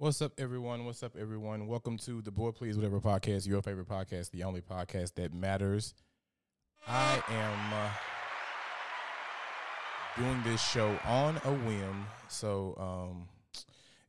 [0.00, 0.86] What's up, everyone?
[0.86, 1.66] What's up, everyone?
[1.66, 5.92] Welcome to the Boy Please Whatever podcast, your favorite podcast, the only podcast that matters.
[6.88, 7.90] I am uh,
[10.16, 13.28] doing this show on a whim, so um,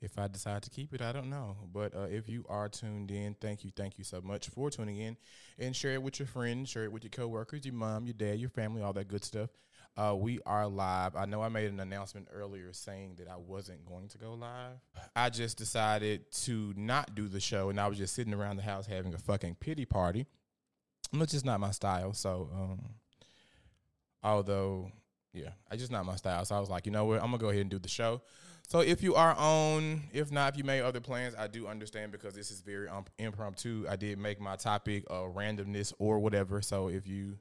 [0.02, 1.57] if I decide to keep it, I don't know.
[1.73, 4.96] But uh, if you are tuned in, thank you, thank you so much for tuning
[4.96, 5.18] in,
[5.60, 8.39] and share it with your friends, share it with your coworkers, your mom, your dad,
[8.39, 9.50] your family, all that good stuff.
[9.98, 11.16] Uh, we are live.
[11.18, 14.78] I know I made an announcement earlier saying that I wasn't going to go live.
[15.15, 18.64] I just decided to not do the show, and I was just sitting around the
[18.64, 20.28] house having a fucking pity party,
[21.14, 22.14] which is not my style.
[22.14, 22.79] So, um,
[24.24, 24.92] although,
[25.34, 26.46] yeah, I just not my style.
[26.46, 28.21] So I was like, you know what, I'm gonna go ahead and do the show.
[28.70, 32.14] So if you are on, if not, if you made other plans, I do understand
[32.14, 33.86] because this is very um, impromptu.
[33.89, 36.62] I did make my topic uh, randomness or whatever.
[36.62, 37.38] So if you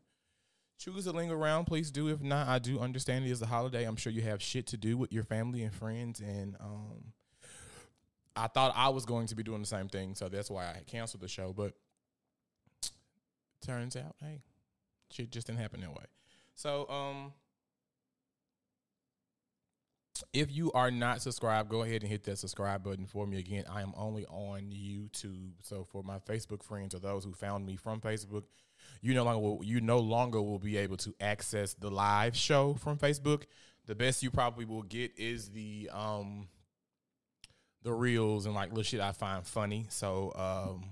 [0.81, 2.09] choose to linger around, please do.
[2.09, 3.85] If not, I do understand it is a holiday.
[3.85, 6.21] I'm sure you have shit to do with your family and friends.
[6.21, 7.13] And um,
[8.35, 10.81] I thought I was going to be doing the same thing, so that's why I
[10.87, 11.53] canceled the show.
[11.53, 11.75] But
[13.61, 14.41] turns out, hey,
[15.11, 16.07] shit just didn't happen that way.
[16.55, 17.33] So, um,
[20.33, 23.65] if you are not subscribed, go ahead and hit that subscribe button for me again.
[23.71, 25.53] I am only on YouTube.
[25.63, 28.45] So for my Facebook friends or those who found me from Facebook,
[29.03, 32.75] you no longer will, you no longer will be able to access the live show
[32.75, 33.45] from Facebook.
[33.87, 36.49] The best you probably will get is the um
[37.83, 39.87] the reels and like little shit I find funny.
[39.89, 40.91] So um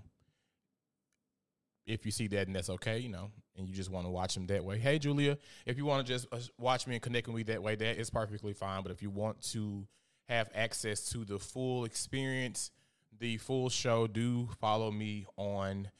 [1.86, 4.34] if you see that and that's okay, you know, and you just want to watch
[4.34, 4.78] them that way.
[4.78, 7.62] Hey, Julia, if you want to just uh, watch me and connect with me that
[7.62, 8.82] way, that is perfectly fine.
[8.82, 9.86] But if you want to
[10.28, 12.70] have access to the full experience,
[13.18, 15.90] the full show, do follow me on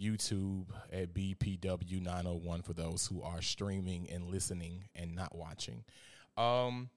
[0.00, 5.82] YouTube at BPW901 for those who are streaming and listening and not watching.
[6.36, 6.90] Um,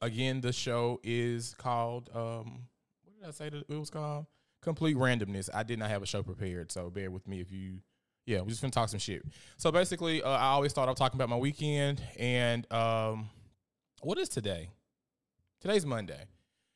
[0.00, 2.62] again, the show is called, um,
[3.04, 4.26] what did I say it was called?
[4.60, 5.48] complete randomness.
[5.52, 7.80] I did not have a show prepared, so bear with me if you.
[8.26, 9.22] Yeah, we're just gonna talk some shit.
[9.56, 13.30] So basically, uh, I always thought I was talking about my weekend, and um,
[14.02, 14.70] what is today?
[15.60, 16.24] Today's Monday.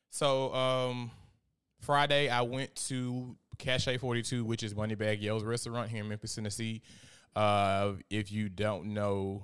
[0.09, 1.11] So um,
[1.81, 6.35] Friday, I went to Cache Forty Two, which is Moneybagg Yo's restaurant here in Memphis,
[6.35, 6.81] Tennessee.
[7.35, 9.43] Uh, if you don't know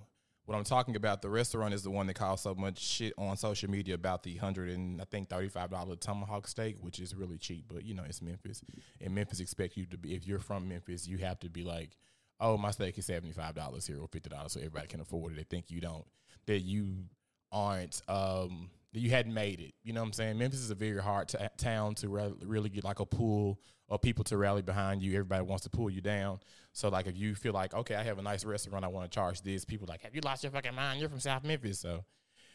[0.51, 3.37] what I'm talking about, the restaurant is the one that caused so much shit on
[3.37, 7.15] social media about the hundred and I think thirty five dollar tomahawk steak, which is
[7.15, 8.61] really cheap, but you know it's Memphis,
[8.99, 10.13] and Memphis expect you to be.
[10.13, 11.91] If you're from Memphis, you have to be like,
[12.39, 15.33] oh, my steak is seventy five dollars here or fifty dollars, so everybody can afford
[15.33, 15.35] it.
[15.37, 16.05] They think you don't,
[16.47, 17.05] that you
[17.51, 19.73] aren't, um, you hadn't made it.
[19.83, 20.37] You know what I'm saying?
[20.37, 24.01] Memphis is a very hard t- town to re- really get like a pool of
[24.01, 25.11] people to rally behind you.
[25.11, 26.39] Everybody wants to pull you down.
[26.73, 29.13] So like if you feel like, okay, I have a nice restaurant, I want to
[29.13, 30.99] charge this, people like, have you lost your fucking mind?
[30.99, 31.79] You're from South Memphis.
[31.79, 32.03] So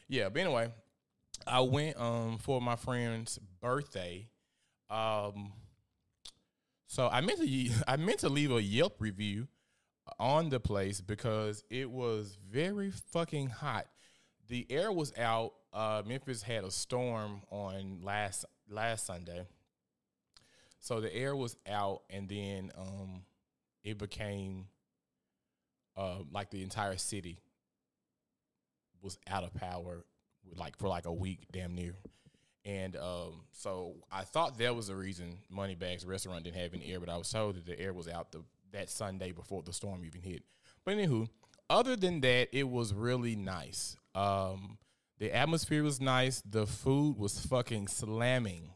[0.08, 0.70] yeah, but anyway,
[1.47, 4.28] I went um for my friend's birthday.
[4.91, 5.53] Um
[6.86, 9.48] so I meant to I meant to leave a Yelp review
[10.18, 13.86] on the place because it was very fucking hot.
[14.49, 15.55] The air was out.
[15.73, 19.47] Uh, Memphis had a storm on last last Sunday,
[20.81, 23.23] so the air was out, and then um,
[23.83, 24.67] it became
[25.97, 27.39] uh, like the entire city
[29.03, 30.05] was out of power,
[30.55, 31.97] like for like a week, damn near.
[32.65, 36.99] And um, so I thought that was the reason Moneybags restaurant didn't have any air,
[36.99, 38.43] but I was told that the air was out the
[38.73, 40.43] that Sunday before the storm even hit.
[40.84, 41.28] But anywho,
[41.69, 43.97] other than that, it was really nice.
[44.15, 44.78] Um,
[45.19, 46.43] the atmosphere was nice.
[46.43, 48.71] The food was fucking slamming.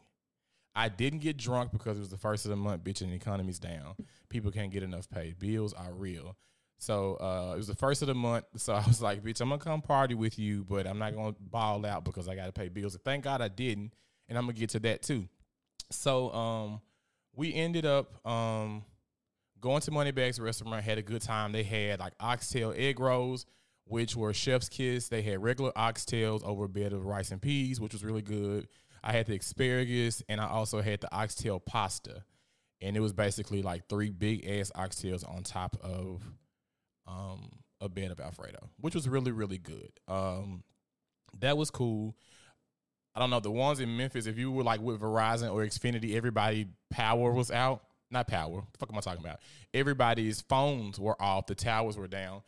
[0.75, 3.17] I didn't get drunk because it was the first of the month, bitch, and the
[3.17, 3.95] economy's down.
[4.29, 5.35] People can't get enough pay.
[5.39, 6.37] Bills are real.
[6.79, 8.47] So uh, it was the first of the month.
[8.57, 11.35] So I was like, bitch, I'm gonna come party with you, but I'm not gonna
[11.39, 12.95] ball out because I gotta pay bills.
[12.95, 13.93] And thank God I didn't.
[14.29, 15.29] And I'm gonna get to that too.
[15.91, 16.81] So um,
[17.35, 18.85] we ended up um,
[19.61, 21.53] going to Moneybag's restaurant, had a good time.
[21.53, 23.47] They had like oxtail egg rolls,
[23.85, 25.09] which were chef's kiss.
[25.09, 28.69] They had regular oxtails over a bed of rice and peas, which was really good.
[29.03, 32.25] I had the asparagus and I also had the oxtail pasta.
[32.83, 36.23] And it was basically like three big ass oxtails on top of
[37.07, 39.91] um, a bed of Alfredo, which was really, really good.
[40.09, 40.63] Um,
[41.41, 42.17] that was cool.
[43.15, 44.27] I don't know the ones in Memphis.
[44.27, 47.83] If you were like with Verizon or Xfinity, everybody power was out.
[48.11, 48.57] Not power.
[48.57, 49.41] What the fuck am I talking about?
[49.73, 51.47] Everybody's phones were off.
[51.47, 52.43] The towers were down.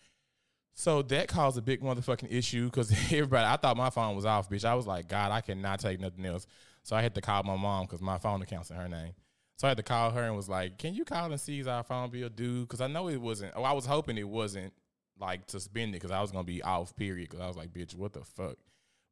[0.74, 4.48] So that caused a big motherfucking issue because everybody, I thought my phone was off,
[4.48, 4.64] bitch.
[4.64, 6.46] I was like, God, I cannot take nothing else.
[6.82, 9.12] So I had to call my mom because my phone account's in her name.
[9.58, 11.68] So I had to call her and was like, Can you call and see if
[11.68, 12.62] our phone bill due?
[12.62, 14.72] Because I know it wasn't, oh, I was hoping it wasn't
[15.20, 17.28] like to spend it because I was to be off, period.
[17.30, 18.56] Because I was like, Bitch, what the fuck?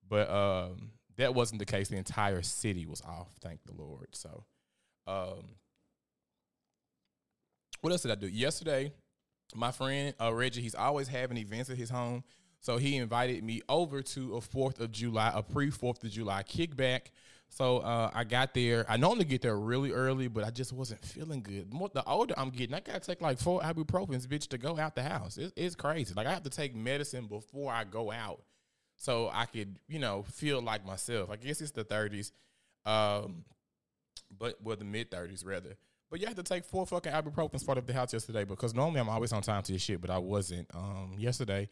[0.09, 1.89] But um, that wasn't the case.
[1.89, 3.29] The entire city was off.
[3.41, 4.09] Thank the Lord.
[4.13, 4.45] So,
[5.07, 5.45] um,
[7.81, 8.93] what else did I do yesterday?
[9.55, 12.23] My friend uh, Reggie, he's always having events at his home,
[12.61, 16.43] so he invited me over to a Fourth of July, a pre Fourth of July
[16.43, 17.09] kickback.
[17.49, 18.87] So uh, I got there.
[18.89, 21.73] I normally get there really early, but I just wasn't feeling good.
[21.75, 24.95] More, the older I'm getting, I gotta take like four ibuprofens, bitch, to go out
[24.95, 25.37] the house.
[25.37, 26.15] It's, it's crazy.
[26.15, 28.43] Like I have to take medicine before I go out,
[28.97, 31.29] so I could, you know, feel like myself.
[31.29, 32.31] I guess it's the 30s,
[32.87, 33.45] um,
[34.39, 35.77] but well, the mid 30s rather.
[36.11, 39.01] But you had to take four fucking ibuprofens part of the house yesterday because normally
[39.01, 41.69] I'm always on time to this shit, but I wasn't um, yesterday.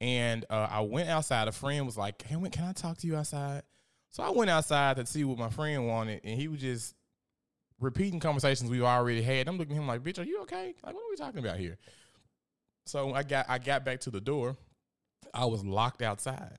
[0.00, 1.48] And uh, I went outside.
[1.48, 3.62] A friend was like, "Hey, when can I talk to you outside?"
[4.10, 6.94] So I went outside to see what my friend wanted, and he was just
[7.80, 9.48] repeating conversations we've already had.
[9.48, 10.74] I'm looking at him like, "Bitch, are you okay?
[10.84, 11.78] Like, what are we talking about here?"
[12.84, 14.56] So I got I got back to the door.
[15.32, 16.58] I was locked outside.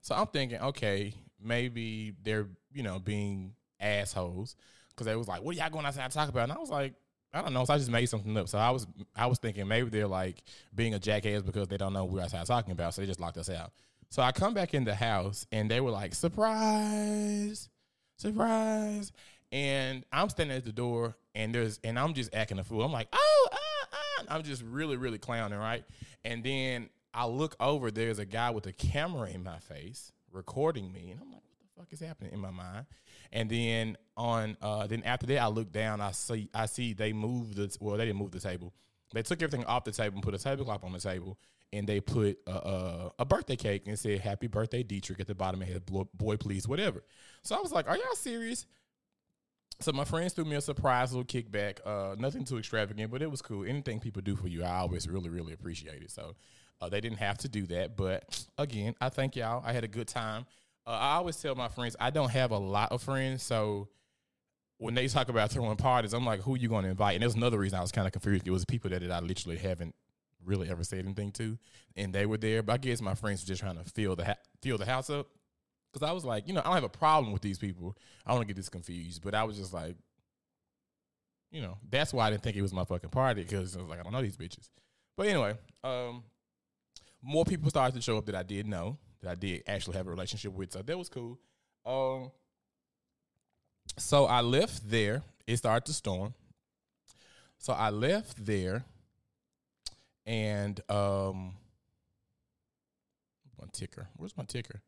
[0.00, 1.12] So I'm thinking, okay,
[1.42, 4.56] maybe they're you know being assholes
[4.96, 6.70] because they was like, "What are y'all going outside to talk about?" And I was
[6.70, 6.94] like,
[7.36, 7.64] I don't know.
[7.64, 8.48] So I just made something up.
[8.48, 10.42] So I was I was thinking maybe they're like
[10.74, 13.36] being a jackass because they don't know we're outside talking about, so they just locked
[13.36, 13.72] us out.
[14.08, 17.68] So I come back in the house and they were like, surprise,
[18.16, 19.12] surprise.
[19.52, 22.82] And I'm standing at the door and there's and I'm just acting a fool.
[22.82, 24.24] I'm like, oh, uh, uh.
[24.28, 25.84] I'm just really, really clowning, right?
[26.24, 30.92] And then I look over, there's a guy with a camera in my face recording
[30.92, 31.10] me.
[31.10, 32.86] And I'm like, what the fuck is happening in my mind?
[33.32, 37.12] And then on uh then after that I look down, I see I see they
[37.12, 38.72] moved the well, they didn't move the table.
[39.12, 41.38] They took everything off the table and put a tablecloth on the table
[41.72, 45.34] and they put a, a, a, birthday cake and said "Happy Birthday, Dietrich" at the
[45.34, 45.62] bottom.
[45.62, 47.04] It had "Boy, please," whatever.
[47.42, 48.66] So I was like, "Are y'all serious?"
[49.80, 51.78] So my friends threw me a surprise little kickback.
[51.84, 53.64] Uh, nothing too extravagant, but it was cool.
[53.64, 56.10] Anything people do for you, I always really, really appreciate it.
[56.10, 56.34] So
[56.80, 59.62] uh, they didn't have to do that, but again, I thank y'all.
[59.66, 60.46] I had a good time.
[60.86, 63.88] Uh, I always tell my friends I don't have a lot of friends, so
[64.78, 67.14] when they talk about throwing parties, I'm like, who are you going to invite?
[67.14, 68.46] And there's another reason I was kind of confused.
[68.46, 69.94] It was people that I literally haven't
[70.44, 71.58] really ever said anything to,
[71.96, 72.62] and they were there.
[72.62, 75.10] But I guess my friends were just trying to fill the ha- fill the house
[75.10, 75.28] up
[75.92, 77.96] because I was like, you know, I don't have a problem with these people.
[78.24, 79.96] I don't want to get this confused, but I was just like,
[81.50, 83.88] you know, that's why I didn't think it was my fucking party because I was
[83.88, 84.68] like, I don't know these bitches.
[85.16, 86.24] But anyway, um,
[87.22, 90.06] more people started to show up that I did know that I did actually have
[90.06, 91.38] a relationship with, so that was cool.
[91.84, 92.30] Um,
[93.98, 95.22] so I left there.
[95.46, 96.34] It started to storm.
[97.58, 98.84] So I left there
[100.24, 101.54] and um
[103.60, 104.08] my ticker.
[104.16, 104.82] Where's my ticker?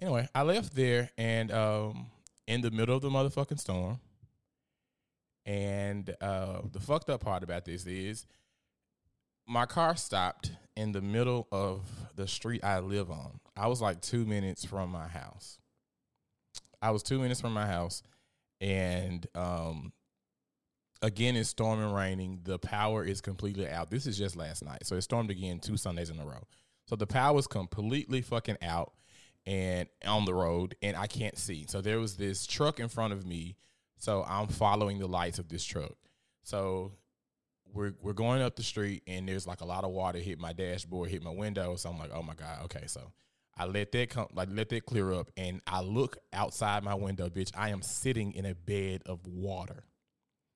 [0.00, 2.06] Anyway, I left there and um
[2.46, 4.00] in the middle of the motherfucking storm.
[5.46, 8.26] And uh the fucked up part about this is
[9.46, 11.82] my car stopped in the middle of
[12.16, 13.40] the street I live on.
[13.56, 15.58] I was like 2 minutes from my house.
[16.80, 18.02] I was 2 minutes from my house
[18.60, 19.92] and um
[21.02, 22.40] again it's storming raining.
[22.44, 23.90] The power is completely out.
[23.90, 26.46] This is just last night so it stormed again two sundays in a row.
[26.86, 28.92] So the power is completely fucking out
[29.44, 31.66] and on the road and i can't see.
[31.68, 33.56] So there was this truck in front of me
[33.98, 35.96] so i'm following the lights of this truck.
[36.44, 36.92] So
[37.72, 40.52] we're we're going up the street and there's like a lot of water hit my
[40.52, 43.12] dashboard hit my window so i'm like oh my god okay so
[43.56, 47.28] I let that come, like let that clear up, and I look outside my window,
[47.28, 47.50] bitch.
[47.54, 49.84] I am sitting in a bed of water.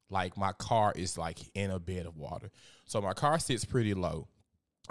[0.09, 2.51] Like my car is like in a bed of water.
[2.87, 4.29] So my car sits pretty low.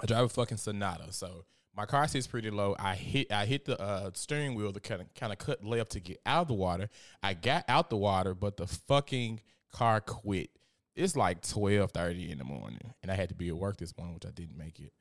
[0.00, 2.76] I drive a fucking Sonata, so my car sits pretty low.
[2.78, 5.92] I hit I hit the uh, steering wheel to kind of kind of cut left
[5.92, 6.88] to get out of the water.
[7.22, 9.40] I got out the water, but the fucking
[9.72, 10.50] car quit.
[10.96, 13.96] It's like twelve thirty in the morning, and I had to be at work this
[13.96, 14.92] morning, which I didn't make it.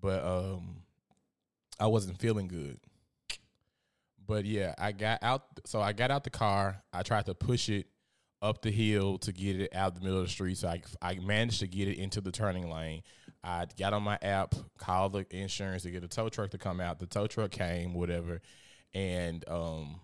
[0.00, 0.78] But um,
[1.78, 2.80] I wasn't feeling good.
[4.26, 5.42] But yeah, I got out.
[5.66, 6.82] So I got out the car.
[6.92, 7.86] I tried to push it
[8.40, 10.58] up the hill to get it out the middle of the street.
[10.58, 13.02] So I, I managed to get it into the turning lane.
[13.42, 16.80] I got on my app, called the insurance to get a tow truck to come
[16.80, 16.98] out.
[16.98, 18.40] The tow truck came, whatever,
[18.94, 20.00] and um,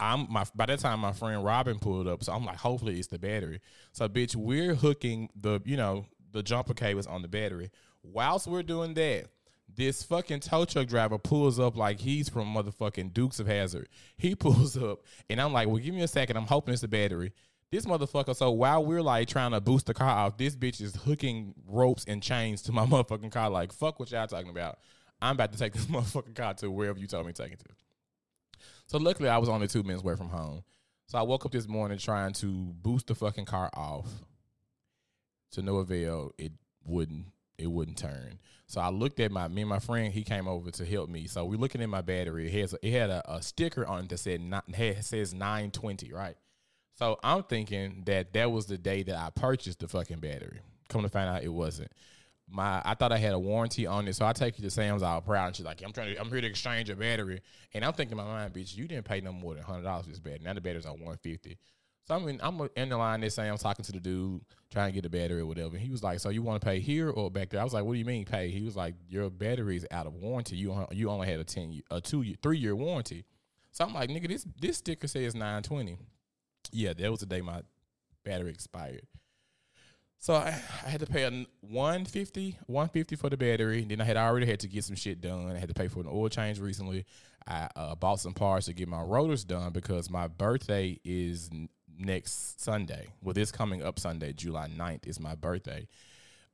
[0.00, 3.08] I'm my by that time my friend Robin pulled up, so I'm like, hopefully it's
[3.08, 3.60] the battery.
[3.92, 7.70] So bitch, we're hooking the you know the jumper cables on the battery.
[8.02, 9.26] Whilst we're doing that,
[9.76, 13.88] this fucking tow truck driver pulls up like he's from motherfucking Dukes of Hazzard.
[14.16, 16.36] He pulls up, and I'm like, well, give me a second.
[16.36, 17.32] I'm hoping it's the battery.
[17.70, 18.34] This motherfucker.
[18.34, 22.04] So while we're like trying to boost the car off, this bitch is hooking ropes
[22.08, 23.50] and chains to my motherfucking car.
[23.50, 24.78] Like, fuck what y'all talking about.
[25.22, 27.60] I'm about to take this motherfucking car to wherever you told me to take it
[27.60, 27.89] to.
[28.90, 30.64] So luckily, I was only two minutes away from home.
[31.06, 34.08] So I woke up this morning trying to boost the fucking car off.
[35.52, 36.32] To no avail.
[36.36, 36.50] It
[36.84, 38.40] wouldn't it wouldn't turn.
[38.66, 40.12] So I looked at my me and my friend.
[40.12, 41.28] He came over to help me.
[41.28, 42.48] So we're looking at my battery.
[42.48, 45.70] It has it had a, a sticker on it that said not, had, says nine
[45.70, 46.36] twenty, right?
[46.98, 50.62] So I'm thinking that that was the day that I purchased the fucking battery.
[50.88, 51.92] Come to find out, it wasn't.
[52.50, 55.02] My I thought I had a warranty on it, so I take you to Sam's
[55.02, 57.40] all proud and she's like, "I'm trying to, I'm here to exchange a battery,"
[57.74, 60.04] and I'm thinking in my mind, "Bitch, you didn't pay no more than hundred dollars
[60.04, 60.40] for this battery.
[60.42, 61.58] Now the battery's on one fifty.
[62.06, 64.40] So I mean, I'm in the line there saying I'm talking to the dude
[64.70, 65.76] trying to get the battery or whatever.
[65.76, 67.84] He was like, "So you want to pay here or back there?" I was like,
[67.84, 70.56] "What do you mean pay?" He was like, "Your battery's out of warranty.
[70.56, 73.24] You you only had a ten a two three year warranty."
[73.70, 75.98] So I'm like, "Nigga, this this sticker says 920."
[76.72, 77.62] Yeah, that was the day my
[78.24, 79.06] battery expired.
[80.20, 81.30] So I, I had to pay a
[81.62, 83.80] 150 150 for the battery.
[83.80, 85.50] and Then I had already had to get some shit done.
[85.50, 87.06] I had to pay for an oil change recently.
[87.48, 91.48] I uh, bought some parts to get my rotors done because my birthday is
[91.98, 93.08] next Sunday.
[93.22, 95.88] Well, this coming up Sunday, July 9th, is my birthday.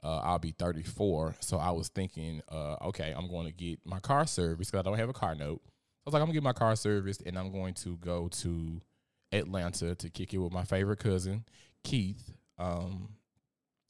[0.02, 1.34] Uh, I'll be 34.
[1.40, 4.88] So I was thinking, uh, okay, I'm going to get my car serviced because I
[4.88, 5.60] don't have a car note.
[5.64, 5.70] I
[6.04, 8.80] was like, I'm going to get my car serviced and I'm going to go to
[9.32, 11.44] Atlanta to kick it with my favorite cousin,
[11.82, 12.32] Keith.
[12.58, 13.15] Um,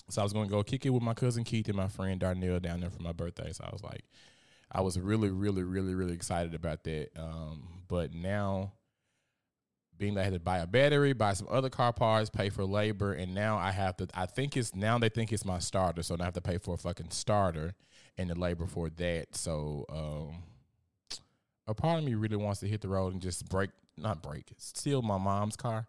[0.08, 2.20] so I was going to go kick it with my cousin Keith and my friend
[2.20, 3.52] Darnell down there for my birthday.
[3.52, 4.04] So I was like,
[4.70, 7.10] I was really, really, really, really excited about that.
[7.16, 8.72] Um, but now,
[9.98, 12.64] being that I had to buy a battery, buy some other car parts, pay for
[12.64, 14.08] labor, and now I have to.
[14.14, 16.58] I think it's now they think it's my starter, so now I have to pay
[16.58, 17.74] for a fucking starter
[18.18, 19.34] and the labor for that.
[19.34, 20.42] So, um,
[21.66, 24.52] a part of me really wants to hit the road and just break, not break,
[24.58, 25.88] steal my mom's car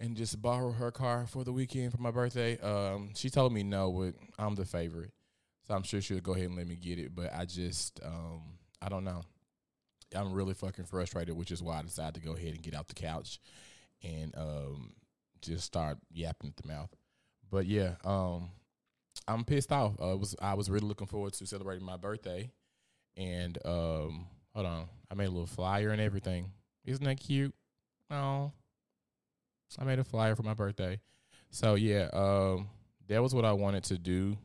[0.00, 2.58] and just borrow her car for the weekend for my birthday.
[2.58, 5.12] Um, she told me no, but I'm the favorite,
[5.66, 7.14] so I'm sure she'll go ahead and let me get it.
[7.14, 8.42] But I just, um,
[8.80, 9.22] I don't know.
[10.14, 12.88] I'm really fucking frustrated, which is why I decided to go ahead and get out
[12.88, 13.38] the couch
[14.02, 14.92] and um,
[15.42, 16.90] just start yapping at the mouth.
[17.50, 18.50] But yeah, um,
[19.28, 19.92] I'm pissed off.
[20.02, 22.50] Uh, was I was really looking forward to celebrating my birthday,
[23.16, 26.52] and um, hold on, I made a little flyer and everything.
[26.84, 27.54] Isn't that cute?
[28.10, 28.52] Oh,
[29.78, 31.00] I made a flyer for my birthday.
[31.50, 32.68] So yeah, um,
[33.08, 34.36] that was what I wanted to do.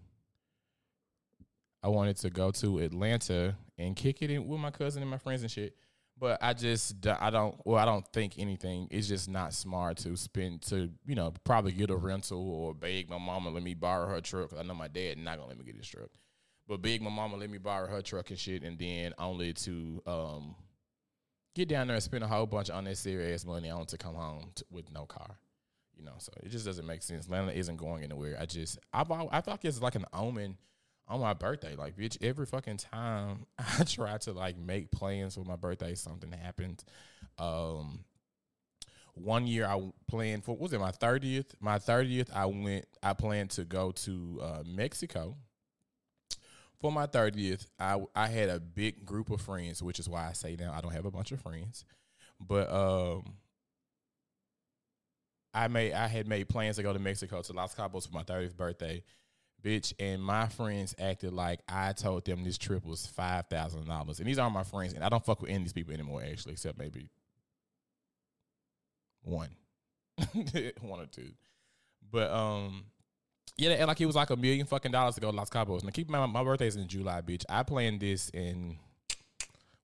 [1.84, 5.20] I wanted to go to Atlanta and kick it in with my cousin and my
[5.20, 5.76] friends and shit.
[6.18, 8.88] But I just I don't well I don't think anything.
[8.90, 13.10] It's just not smart to spend to you know probably get a rental or beg
[13.10, 14.54] my mama let me borrow her truck.
[14.58, 16.10] I know my dad not gonna let me get his truck,
[16.68, 20.02] but beg my mama let me borrow her truck and shit, and then only to
[20.08, 20.56] um
[21.56, 24.14] get down there and spend a whole bunch of unnecessary ass money on to come
[24.14, 25.40] home to, with no car.
[25.98, 27.26] You know, so it just doesn't make sense.
[27.26, 28.38] Atlanta isn't going anywhere.
[28.40, 30.58] I just I I like it's like an omen
[31.08, 31.76] on my birthday.
[31.76, 33.46] Like, bitch, every fucking time
[33.80, 36.84] I try to like make plans for my birthday, something happens.
[37.38, 38.04] Um,
[39.14, 41.56] one year I planned for was it my thirtieth?
[41.62, 42.86] My thirtieth, I went.
[43.02, 45.38] I planned to go to uh, Mexico
[46.80, 50.34] for my 30th, I I had a big group of friends, which is why I
[50.34, 51.86] say now I don't have a bunch of friends.
[52.40, 53.36] But um
[55.54, 58.24] I made I had made plans to go to Mexico to Los Cabos for my
[58.24, 59.04] 30th birthday.
[59.64, 64.20] Bitch, and my friends acted like I told them this trip was five thousand dollars.
[64.20, 66.22] And these are my friends, and I don't fuck with any of these people anymore,
[66.22, 67.10] actually, except maybe
[69.24, 69.50] one.
[70.82, 71.32] one or two.
[72.12, 72.86] But um
[73.58, 75.84] yeah, and like it was like a million fucking dollars to go to Los Cabos.
[75.84, 77.44] Now keep in mind, my birthday's in July, bitch.
[77.50, 78.78] I planned this in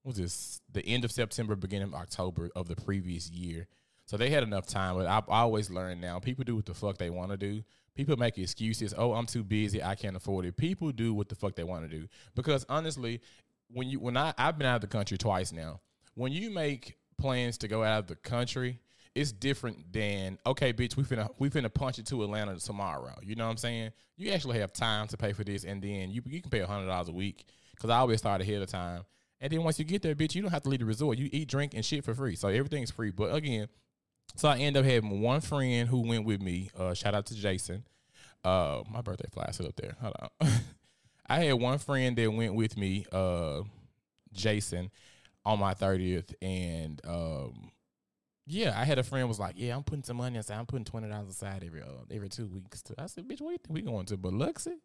[0.04, 3.68] what was this the end of September, beginning of October of the previous year.
[4.06, 4.96] So they had enough time.
[4.96, 6.20] But I, I always learn now.
[6.20, 7.64] People do what the fuck they want to do.
[7.96, 8.94] People make excuses.
[8.98, 9.82] Oh, I'm too busy.
[9.82, 10.58] I can't afford it.
[10.58, 12.08] People do what the fuck they want to do.
[12.36, 13.22] Because honestly,
[13.70, 15.80] when you when I I've been out of the country twice now.
[16.16, 18.80] When you make plans to go out of the country,
[19.16, 20.96] it's different than okay, bitch.
[20.96, 23.16] We finna we finna punch it to Atlanta tomorrow.
[23.22, 23.92] You know what I'm saying?
[24.18, 26.88] You actually have time to pay for this, and then you you can pay hundred
[26.88, 29.04] dollars a week because I always start ahead of time.
[29.42, 31.18] And then once you get there, bitch, you don't have to leave the resort.
[31.18, 32.36] You eat, drink, and shit for free.
[32.36, 33.10] So everything's free.
[33.10, 33.68] But again,
[34.36, 36.70] so I end up having one friend who went with me.
[36.78, 37.84] Uh, shout out to Jason.
[38.44, 39.96] Uh, my birthday fly sit up there.
[40.00, 40.50] Hold on.
[41.28, 43.62] I had one friend that went with me, uh,
[44.32, 44.92] Jason,
[45.46, 47.72] on my thirtieth, and um,
[48.46, 50.58] yeah, I had a friend was like, "Yeah, I'm putting some money aside.
[50.58, 53.62] I'm putting twenty dollars aside every uh, every two weeks." I said, "Bitch, you think
[53.70, 54.78] we going to Biloxi?"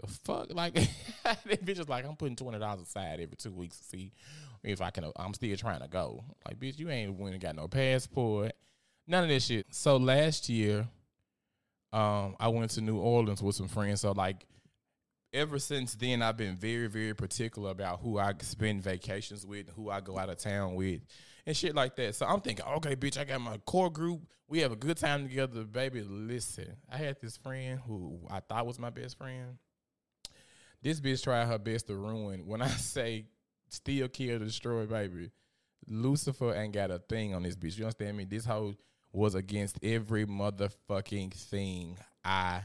[0.00, 0.74] The fuck, like
[1.24, 4.12] that bitch was like, "I'm putting twenty dollars aside every two weeks to see
[4.62, 5.04] if I can.
[5.16, 8.52] I'm still trying to go." Like, bitch, you ain't went and got no passport,
[9.06, 9.66] none of this shit.
[9.70, 10.88] So last year,
[11.92, 14.00] um, I went to New Orleans with some friends.
[14.00, 14.46] So like,
[15.32, 19.90] ever since then, I've been very, very particular about who I spend vacations with, who
[19.90, 21.00] I go out of town with
[21.46, 22.14] and shit like that.
[22.14, 24.22] So I'm thinking, okay, bitch, I got my core group.
[24.48, 26.02] We have a good time together, baby.
[26.02, 29.56] Listen, I had this friend who I thought was my best friend.
[30.82, 32.46] This bitch tried her best to ruin.
[32.46, 33.26] When I say
[33.68, 35.30] steal, kill, destroy, baby,
[35.86, 37.78] Lucifer ain't got a thing on this bitch.
[37.78, 38.24] You understand me?
[38.24, 38.74] This hoe
[39.12, 42.62] was against every motherfucking thing I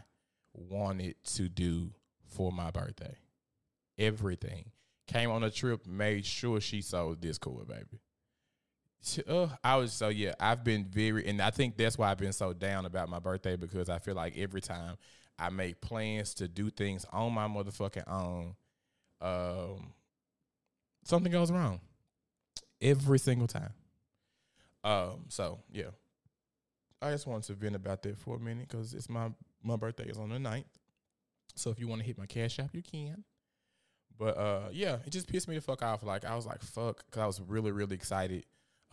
[0.53, 1.91] wanted to do
[2.27, 3.15] for my birthday.
[3.98, 4.72] Everything.
[5.08, 8.01] Came on a trip, made sure she saw Discord, baby.
[9.28, 10.34] Uh, I was so yeah.
[10.40, 13.56] I've been very, and I think that's why I've been so down about my birthday
[13.56, 14.98] because I feel like every time
[15.38, 18.56] I make plans to do things on my motherfucking own,
[19.22, 19.94] um,
[21.04, 21.80] something goes wrong.
[22.82, 23.74] Every single time.
[24.84, 25.92] Um, so yeah,
[27.02, 29.32] I just wanted to vent about that for a minute because it's my
[29.64, 30.66] my birthday is on the 9th.
[31.56, 33.24] So if you want to hit my cash app, you can.
[34.18, 36.04] But uh, yeah, it just pissed me the fuck off.
[36.04, 38.46] Like I was like, fuck, because I was really really excited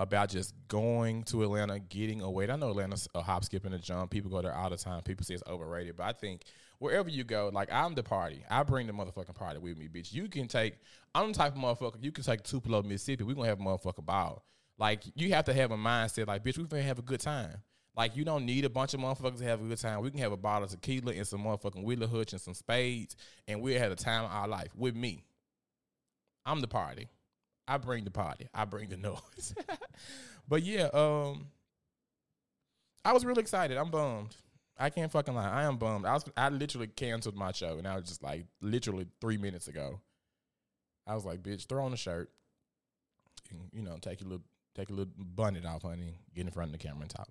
[0.02, 2.48] about just going to Atlanta, getting away.
[2.50, 4.10] I know Atlanta's a hop, skip, and a jump.
[4.10, 5.02] People go there all the time.
[5.02, 6.42] People say it's overrated, but I think
[6.78, 8.44] wherever you go, like I'm the party.
[8.50, 10.12] I bring the motherfucking party with me, bitch.
[10.12, 10.74] You can take.
[11.14, 12.02] I'm the type of motherfucker.
[12.02, 13.24] You can take Tupelo, Mississippi.
[13.24, 14.44] We gonna have a motherfucker ball.
[14.78, 16.26] Like you have to have a mindset.
[16.26, 17.58] Like bitch, we gonna have a good time.
[17.96, 20.00] Like you don't need a bunch of motherfuckers to have a good time.
[20.00, 23.16] We can have a bottle of tequila and some motherfucking Wheeler Hutch and some spades,
[23.46, 25.24] and we had a time of our life with me.
[26.44, 27.08] I'm the party.
[27.66, 28.48] I bring the party.
[28.52, 29.54] I bring the noise.
[30.48, 31.46] but yeah, um,
[33.04, 33.76] I was really excited.
[33.76, 34.36] I'm bummed.
[34.78, 35.50] I can't fucking lie.
[35.50, 36.06] I am bummed.
[36.06, 39.68] I was I literally canceled my show, and I was just like literally three minutes
[39.68, 40.00] ago.
[41.06, 42.30] I was like, bitch, throw on a shirt,
[43.50, 44.42] and, you know, take a little
[44.74, 47.28] take a little bonnet off, honey, get in front of the camera and talk.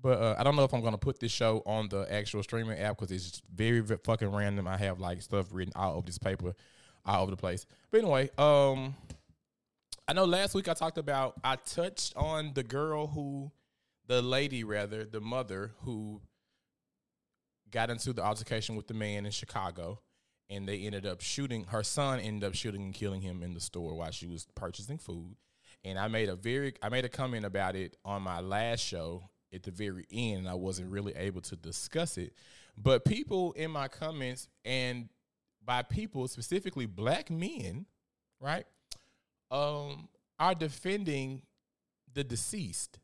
[0.00, 2.78] But uh, I don't know if I'm gonna put this show on the actual streaming
[2.78, 4.66] app because it's very, very fucking random.
[4.66, 6.54] I have like stuff written all over this paper,
[7.06, 7.66] all over the place.
[7.90, 8.94] But anyway, um,
[10.06, 13.50] I know last week I talked about I touched on the girl who,
[14.06, 16.20] the lady rather, the mother who
[17.70, 20.00] got into the altercation with the man in Chicago,
[20.50, 21.64] and they ended up shooting.
[21.64, 24.98] Her son ended up shooting and killing him in the store while she was purchasing
[24.98, 25.36] food.
[25.84, 29.30] And I made a very I made a comment about it on my last show
[29.54, 32.34] at the very end, and I wasn't really able to discuss it.
[32.76, 35.08] But people in my comments, and
[35.64, 37.86] by people specifically black men,
[38.38, 38.66] right,
[39.54, 41.42] um, are defending
[42.12, 42.98] the deceased.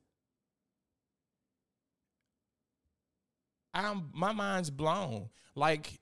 [3.72, 5.30] I'm my mind's blown.
[5.54, 6.00] Like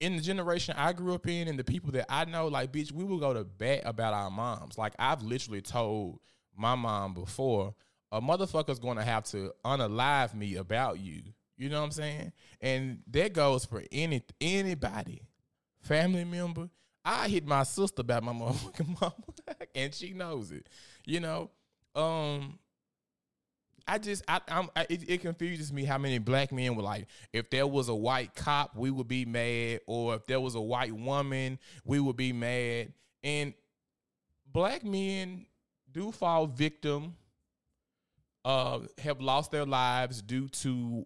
[0.00, 2.90] in the generation I grew up in and the people that I know, like, bitch,
[2.90, 4.78] we will go to bat about our moms.
[4.78, 6.20] Like I've literally told
[6.56, 7.74] my mom before,
[8.10, 11.22] a motherfucker's gonna have to unalive me about you.
[11.58, 12.32] You know what I'm saying?
[12.62, 15.28] And that goes for any anybody,
[15.82, 16.70] family member.
[17.04, 19.14] I hit my sister about my motherfucking mama,
[19.74, 20.68] and she knows it.
[21.04, 21.50] You know,
[21.94, 22.58] um,
[23.86, 27.06] I just I, I'm I, it, it, confuses me how many black men were like,
[27.32, 30.60] if there was a white cop, we would be mad, or if there was a
[30.60, 32.92] white woman, we would be mad.
[33.22, 33.54] And
[34.50, 35.46] black men
[35.90, 37.16] do fall victim,
[38.44, 41.04] uh, have lost their lives due to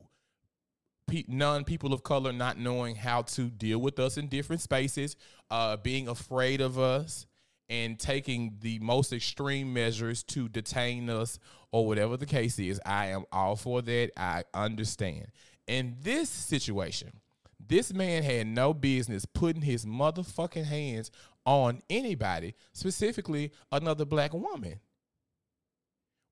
[1.29, 5.17] non people of color not knowing how to deal with us in different spaces,
[5.51, 7.27] uh, being afraid of us,
[7.69, 11.39] and taking the most extreme measures to detain us
[11.73, 12.81] or whatever the case is.
[12.85, 14.11] I am all for that.
[14.17, 15.27] I understand.
[15.67, 17.21] In this situation,
[17.59, 21.11] this man had no business putting his motherfucking hands
[21.45, 24.81] on anybody, specifically another black woman.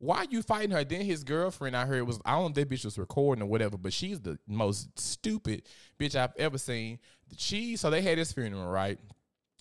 [0.05, 0.85] Why are you fighting her?
[0.85, 3.79] Then his girlfriend, I heard was I don't know that bitch was recording or whatever,
[3.79, 5.63] but she's the most stupid
[5.99, 6.99] bitch I've ever seen.
[7.39, 8.99] She so they had this funeral, right?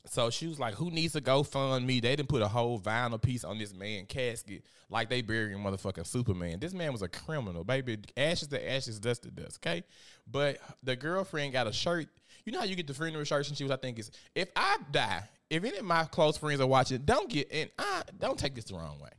[0.06, 2.78] So she was like, "Who needs to go fund me?" They didn't put a whole
[2.78, 6.60] vinyl piece on this man casket like they burying motherfucking Superman.
[6.60, 8.00] This man was a criminal, baby.
[8.18, 9.60] Ashes to ashes, dust to dust.
[9.66, 9.84] Okay,
[10.30, 12.10] but the girlfriend got a shirt.
[12.44, 14.50] You know how you get the funeral shirts, and she was, I think, is if
[14.58, 18.38] I die, if any of my close friends are watching, don't get and I don't
[18.38, 19.10] take this the wrong way.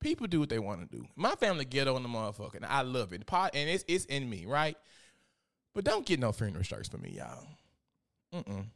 [0.00, 1.04] People do what they want to do.
[1.16, 3.26] My family ghetto on the motherfucker, and I love it.
[3.26, 4.76] Part and it's it's in me, right?
[5.74, 7.46] But don't get no funeral shirts for me, y'all.
[8.34, 8.66] Mm-mm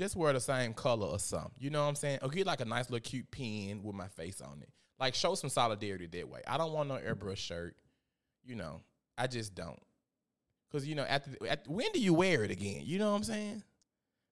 [0.00, 1.52] just wear the same color or something.
[1.58, 2.20] You know what I'm saying?
[2.22, 4.70] Or get like a nice little cute pin with my face on it.
[4.98, 6.40] Like show some solidarity that way.
[6.46, 7.76] I don't want no airbrush shirt.
[8.42, 8.80] You know,
[9.18, 9.78] I just don't.
[10.72, 12.80] Cause you know, the, at when do you wear it again?
[12.84, 13.62] You know what I'm saying?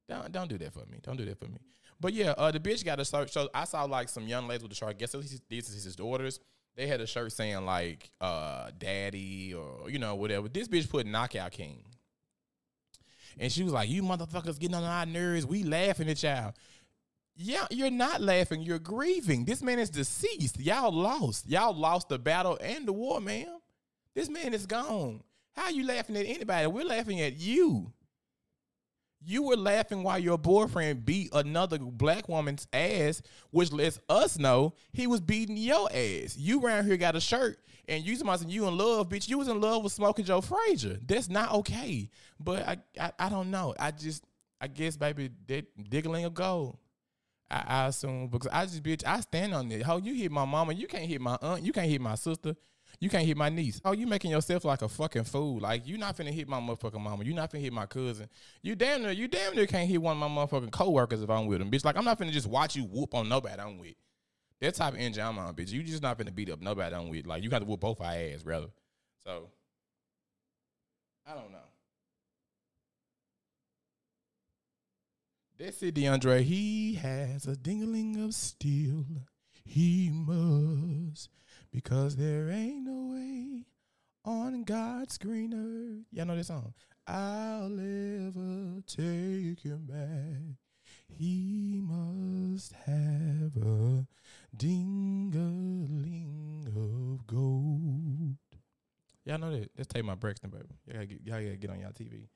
[0.09, 1.01] Don't don't do that for me.
[1.03, 1.59] Don't do that for me.
[2.01, 3.31] But yeah, uh, the bitch got a shirt.
[3.31, 4.91] So I saw like some young ladies with the shirt.
[4.91, 5.13] I guess
[5.49, 6.41] these is his daughters.
[6.77, 10.49] They had a shirt saying like uh, "daddy" or you know whatever.
[10.49, 11.83] This bitch put "knockout king."
[13.39, 15.47] And she was like, You motherfuckers getting on our nerves.
[15.47, 16.55] We laughing at y'all.
[17.37, 18.63] Yeah, you're not laughing.
[18.63, 19.45] You're grieving.
[19.45, 20.59] This man is deceased.
[20.59, 21.49] Y'all lost.
[21.49, 23.59] Y'all lost the battle and the war, ma'am.
[24.15, 25.23] This man is gone.
[25.53, 26.67] How you laughing at anybody?
[26.67, 27.93] We're laughing at you.
[29.29, 34.73] You were laughing while your boyfriend beat another black woman's ass, which lets us know
[34.95, 36.35] he was beating your ass.
[36.39, 39.29] You around here got a shirt and you somebody you in love, bitch.
[39.29, 40.97] You was in love with Smoking Joe Frazier.
[41.05, 42.09] That's not okay.
[42.41, 43.75] But I, I, I don't know.
[43.79, 44.25] I just,
[44.63, 46.79] I guess, baby, that diggling of gold.
[47.51, 49.83] I, I assume because I just bitch, I stand on it.
[49.83, 52.57] How you hit my mama, you can't hit my aunt, you can't hit my sister,
[53.01, 53.81] you can't hit my niece.
[53.85, 55.61] Oh, you making yourself like a fucking fool.
[55.61, 57.25] Like you not finna hit my motherfucking mama.
[57.25, 58.29] You not finna hit my cousin.
[58.63, 61.47] You damn near, you damn near can't hit one of my motherfucking coworkers if I'm
[61.47, 61.85] with them, bitch.
[61.85, 63.95] Like I'm not finna just watch you whoop on nobody I'm with.
[64.61, 65.71] That type of engine I'm on, bitch.
[65.71, 67.27] You just not finna beat up nobody I'm with.
[67.27, 68.69] Like you got to whoop both our ass, brother.
[69.25, 69.51] So
[71.27, 71.59] I don't know.
[75.59, 76.43] That's it, DeAndre.
[76.43, 79.05] He has a dingling of steel.
[79.65, 81.29] He must,
[81.73, 83.65] because there ain't no way
[84.25, 86.05] on God's green earth.
[86.13, 86.75] Y'all know this song.
[87.07, 90.57] I'll ever take him back.
[91.09, 94.07] He must have a
[94.57, 96.27] dingling
[96.67, 98.37] of gold.
[99.25, 99.71] Y'all know that.
[99.77, 100.65] Let's take my Braxton, baby.
[100.87, 102.29] Y'all gotta get, y'all gotta get on y'all TV.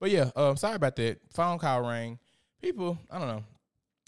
[0.00, 1.20] But yeah, um, sorry about that.
[1.32, 2.18] Phone call rang
[2.60, 3.44] people, I don't know.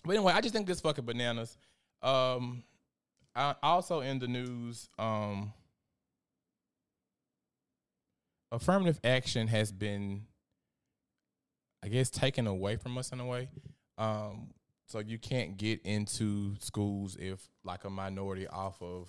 [0.05, 1.57] But anyway, I just think this fucking bananas.
[2.03, 2.62] Um,
[3.35, 5.53] I, also in the news, um,
[8.53, 10.27] affirmative action has been,
[11.83, 13.49] I guess, taken away from us in a way.
[13.99, 14.49] Um,
[14.87, 19.09] so you can't get into schools if like a minority off of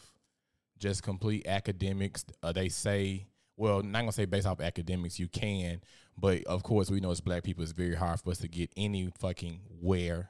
[0.78, 2.26] just complete academics.
[2.44, 5.82] Uh, they say, well, not gonna say based off academics, you can,
[6.18, 8.72] but of course, we know as black people, it's very hard for us to get
[8.76, 10.30] any fucking where.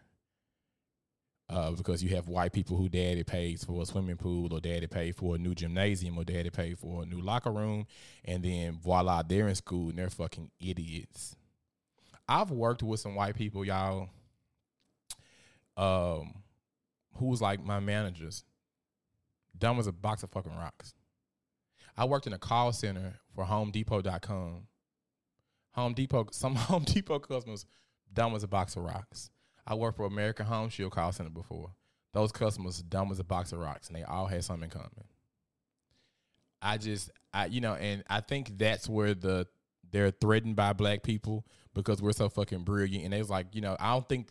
[1.51, 4.87] Uh, because you have white people who daddy pays for a swimming pool or daddy
[4.87, 7.85] pay for a new gymnasium or daddy pay for a new locker room,
[8.23, 11.35] and then voila, they're in school and they're fucking idiots.
[12.29, 14.07] I've worked with some white people, y'all,
[15.75, 16.35] um,
[17.15, 18.45] who was like my managers,
[19.57, 20.93] dumb as a box of fucking rocks.
[21.97, 24.67] I worked in a call center for HomeDepot.com
[25.73, 27.65] Home Depot, some Home Depot customers
[28.13, 29.29] dumb as a box of rocks.
[29.71, 31.71] I worked for American Home Shield call center before.
[32.13, 35.05] Those customers dumb as a box of rocks, and they all had something in common.
[36.61, 39.47] I just, I you know, and I think that's where the
[39.89, 43.05] they're threatened by black people because we're so fucking brilliant.
[43.05, 44.27] And they was like, you know, I don't think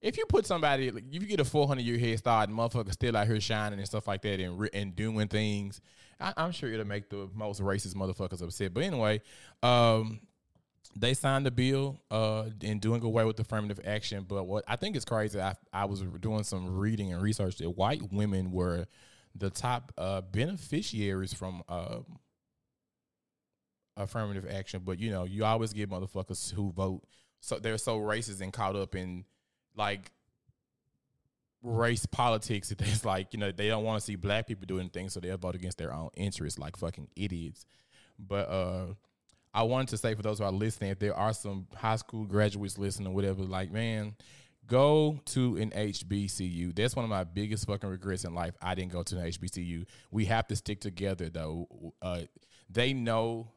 [0.00, 2.92] if you put somebody, like, if you get a 400 year head start and motherfucker
[2.92, 5.82] still out here shining and stuff like that and and doing things,
[6.18, 8.72] I, am sure it'll make the most racist motherfuckers upset.
[8.72, 9.20] But anyway,
[9.62, 10.20] um,
[10.96, 14.24] they signed the bill uh, in doing away with affirmative action.
[14.26, 17.70] But what I think is crazy, I, I was doing some reading and research that
[17.70, 18.86] white women were
[19.34, 22.00] the top uh, beneficiaries from uh,
[23.96, 24.82] affirmative action.
[24.84, 27.02] But you know, you always get motherfuckers who vote.
[27.40, 29.24] So they're so racist and caught up in
[29.76, 30.10] like
[31.62, 34.88] race politics that it's like you know they don't want to see black people doing
[34.88, 37.64] things, so they'll vote against their own interests, like fucking idiots.
[38.18, 38.86] But uh
[39.52, 42.24] I wanted to say for those who are listening, if there are some high school
[42.24, 44.14] graduates listening, or whatever, like, man,
[44.66, 46.74] go to an HBCU.
[46.74, 48.54] That's one of my biggest fucking regrets in life.
[48.62, 49.86] I didn't go to an HBCU.
[50.10, 51.94] We have to stick together, though.
[52.00, 52.22] Uh,
[52.68, 53.50] they know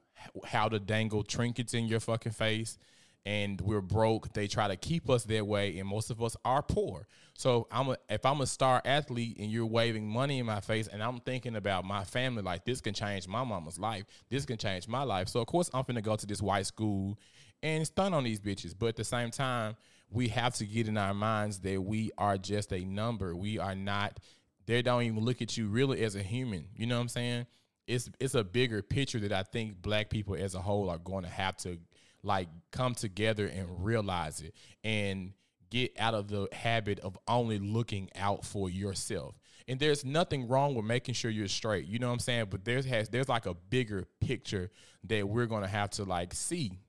[0.45, 2.77] how to dangle trinkets in your fucking face
[3.25, 4.33] and we're broke.
[4.33, 7.07] They try to keep us that way, and most of us are poor.
[7.35, 10.87] So I'm a, if I'm a star athlete and you're waving money in my face,
[10.87, 14.57] and I'm thinking about my family, like this can change my mama's life, this can
[14.57, 15.29] change my life.
[15.29, 17.17] So of course I'm gonna go to this white school
[17.63, 18.75] and stun on these bitches.
[18.77, 19.75] But at the same time,
[20.11, 23.35] we have to get in our minds that we are just a number.
[23.35, 24.19] We are not.
[24.65, 26.67] They don't even look at you really as a human.
[26.75, 27.47] You know what I'm saying?
[27.87, 31.23] It's it's a bigger picture that I think black people as a whole are going
[31.23, 31.79] to have to
[32.23, 35.33] like come together and realize it and
[35.69, 39.35] get out of the habit of only looking out for yourself.
[39.67, 41.85] And there's nothing wrong with making sure you're straight.
[41.85, 42.47] You know what I'm saying?
[42.49, 44.69] But there's has there's like a bigger picture
[45.05, 46.79] that we're gonna have to like see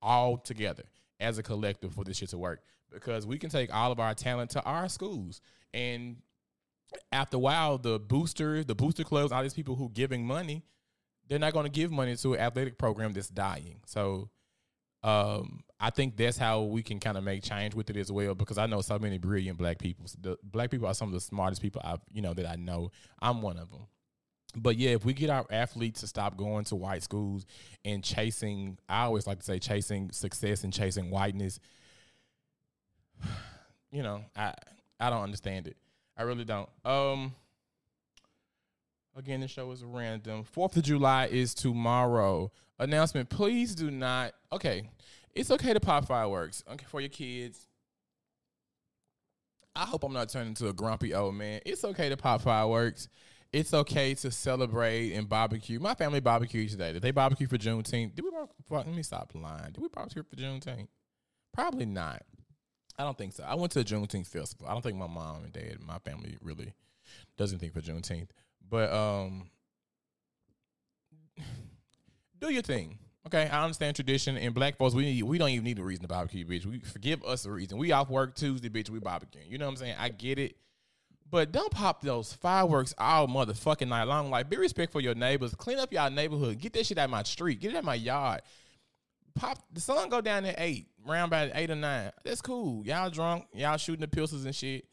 [0.00, 0.84] all together
[1.20, 2.62] as a collective for this shit to work.
[2.92, 5.40] Because we can take all of our talent to our schools.
[5.74, 6.16] And
[7.12, 10.64] after a while, the boosters, the booster clubs, all these people who giving money,
[11.28, 13.80] they're not gonna give money to an athletic program that's dying.
[13.86, 14.30] So
[15.02, 18.34] um, I think that's how we can kind of make change with it as well
[18.34, 20.06] because I know so many brilliant black people.
[20.20, 22.90] The black people are some of the smartest people I you know that I know.
[23.20, 23.86] I'm one of them.
[24.56, 27.46] But yeah, if we get our athletes to stop going to white schools
[27.84, 31.58] and chasing, I always like to say chasing success and chasing whiteness.
[33.92, 34.54] You know, I
[35.00, 35.76] I don't understand it.
[36.16, 36.68] I really don't.
[36.84, 37.34] Um
[39.20, 40.44] Again, the show is random.
[40.44, 42.50] Fourth of July is tomorrow.
[42.78, 44.32] Announcement: Please do not.
[44.50, 44.88] Okay,
[45.34, 46.64] It's okay to pop fireworks.
[46.72, 47.66] Okay, for your kids.
[49.76, 51.60] I hope I'm not turning into a grumpy old man.
[51.66, 53.08] It's okay to pop fireworks.
[53.52, 55.78] It's okay to celebrate and barbecue.
[55.78, 56.94] My family barbecued today.
[56.94, 58.14] Did they barbecue for Juneteenth?
[58.14, 58.30] Did we?
[58.70, 59.72] Let me stop lying.
[59.72, 60.88] Did we barbecue for Juneteenth?
[61.52, 62.22] Probably not.
[62.98, 63.44] I don't think so.
[63.46, 64.66] I went to a Juneteenth festival.
[64.66, 66.72] I don't think my mom and dad, my family, really
[67.36, 68.30] doesn't think for Juneteenth.
[68.68, 69.50] But um,
[72.40, 72.98] do your thing.
[73.26, 74.94] Okay, I understand tradition and black folks.
[74.94, 76.64] We need, we don't even need a reason to barbecue, bitch.
[76.64, 77.78] We forgive us a reason.
[77.78, 78.88] We off work Tuesday, bitch.
[78.88, 79.42] We barbecue.
[79.46, 79.96] You know what I'm saying?
[79.98, 80.56] I get it,
[81.30, 84.30] but don't pop those fireworks all motherfucking night long.
[84.30, 85.54] Like, be respectful your neighbors.
[85.54, 86.58] Clean up y'all neighborhood.
[86.58, 87.60] Get that shit out of my street.
[87.60, 88.40] Get it out of my yard.
[89.34, 92.10] Pop the sun go down at eight, around about eight or nine.
[92.24, 92.84] That's cool.
[92.84, 93.44] Y'all drunk.
[93.54, 94.86] Y'all shooting the pistols and shit.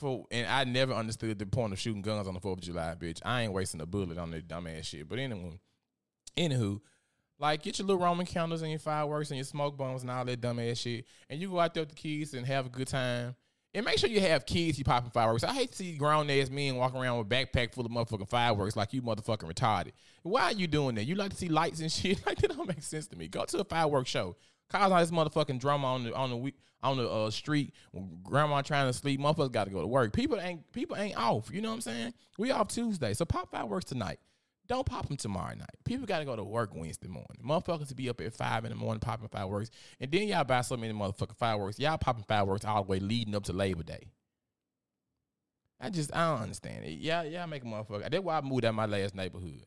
[0.00, 2.96] For and I never understood the point of shooting guns on the Fourth of July,
[2.98, 3.20] bitch.
[3.24, 5.08] I ain't wasting a bullet on that dumbass shit.
[5.08, 5.60] But anyway,
[6.36, 6.80] anywho
[7.40, 10.24] like, get your little Roman candles and your fireworks and your smoke bombs and all
[10.26, 11.06] that dumb ass shit.
[11.30, 13.34] And you go out there with the kids and have a good time.
[13.72, 15.44] And make sure you have kids you popping fireworks.
[15.44, 18.28] I hate to see grown ass men walking around with a backpack full of motherfucking
[18.28, 19.92] fireworks like you motherfucking retarded.
[20.22, 21.04] Why are you doing that?
[21.04, 22.20] You like to see lights and shit?
[22.26, 23.28] Like that don't make sense to me.
[23.28, 24.36] Go to a fireworks show.
[24.70, 26.52] Cause all this motherfucking drama on the on the
[26.82, 27.74] on the uh, street.
[28.22, 29.20] Grandma trying to sleep.
[29.20, 30.12] Motherfuckers got to go to work.
[30.12, 31.50] People ain't people ain't off.
[31.52, 32.14] You know what I'm saying?
[32.38, 34.18] We off Tuesday, so pop fireworks tonight.
[34.68, 35.68] Don't pop them tomorrow night.
[35.84, 37.38] People got to go to work Wednesday morning.
[37.44, 40.60] Motherfuckers to be up at five in the morning popping fireworks, and then y'all buy
[40.60, 41.80] so many motherfucking fireworks.
[41.80, 44.12] Y'all popping fireworks all the way leading up to Labor Day.
[45.80, 46.98] I just I don't understand it.
[47.00, 48.08] Yeah, yeah, make a motherfucker.
[48.08, 49.66] That's why I moved out my last neighborhood.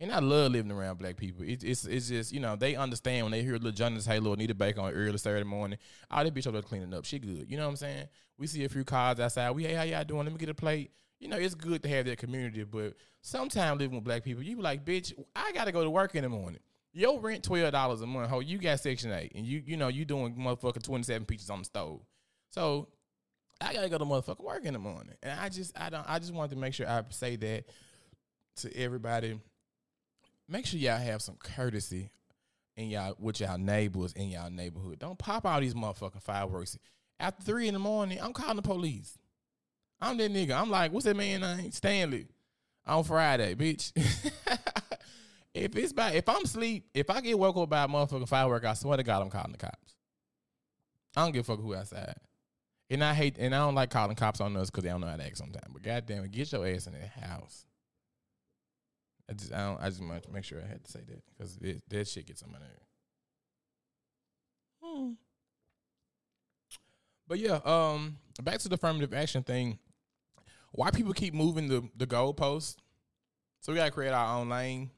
[0.00, 1.42] And I love living around black people.
[1.42, 4.54] It, it's it's just you know they understand when they hear little Jonas Halo Anita
[4.54, 5.78] Baker on early Saturday morning.
[6.10, 7.04] All that bitch over there cleaning up.
[7.04, 7.46] She good.
[7.48, 8.06] You know what I'm saying?
[8.38, 9.50] We see a few cars outside.
[9.50, 10.24] We hey how y'all doing?
[10.24, 13.80] Let me get a plate you know, it's good to have that community, but sometimes
[13.80, 16.28] living with black people, you be like, bitch, I gotta go to work in the
[16.28, 16.60] morning.
[16.92, 18.30] Your rent twelve dollars a month.
[18.30, 21.50] Ho, you got section eight, and you you know you doing motherfucking twenty seven pieces
[21.50, 22.00] on the stove.
[22.50, 22.88] So
[23.60, 26.18] I gotta go to motherfucking work in the morning, and I just I don't I
[26.18, 27.64] just wanted to make sure I say that
[28.56, 29.38] to everybody.
[30.48, 32.10] Make sure y'all have some courtesy
[32.76, 34.98] in y'all with y'all neighbors in y'all neighborhood.
[34.98, 36.78] Don't pop all these motherfucking fireworks
[37.20, 38.18] after three in the morning.
[38.20, 39.18] I'm calling the police.
[40.00, 40.52] I'm that nigga.
[40.52, 41.72] I'm like, what's that man name?
[41.72, 42.28] Stanley.
[42.86, 43.92] On Friday, bitch.
[45.54, 48.64] if it's by if I'm asleep, if I get woke up by a motherfucking firework,
[48.64, 49.94] I swear to God, I'm calling the cops.
[51.14, 52.14] I don't give a fuck who outside.
[52.88, 55.08] And I hate and I don't like calling cops on us because they don't know
[55.08, 55.66] how to act sometimes.
[55.70, 57.66] But goddamn it, get your ass in the house.
[59.28, 61.22] I just I don't I just want to make sure I had to say that
[61.26, 62.68] because that shit gets on my nerve.
[64.82, 65.12] Hmm.
[67.26, 69.78] But yeah, um, back to the affirmative action thing
[70.72, 72.76] why people keep moving the the goalposts.
[73.60, 74.90] So we gotta create our own lane,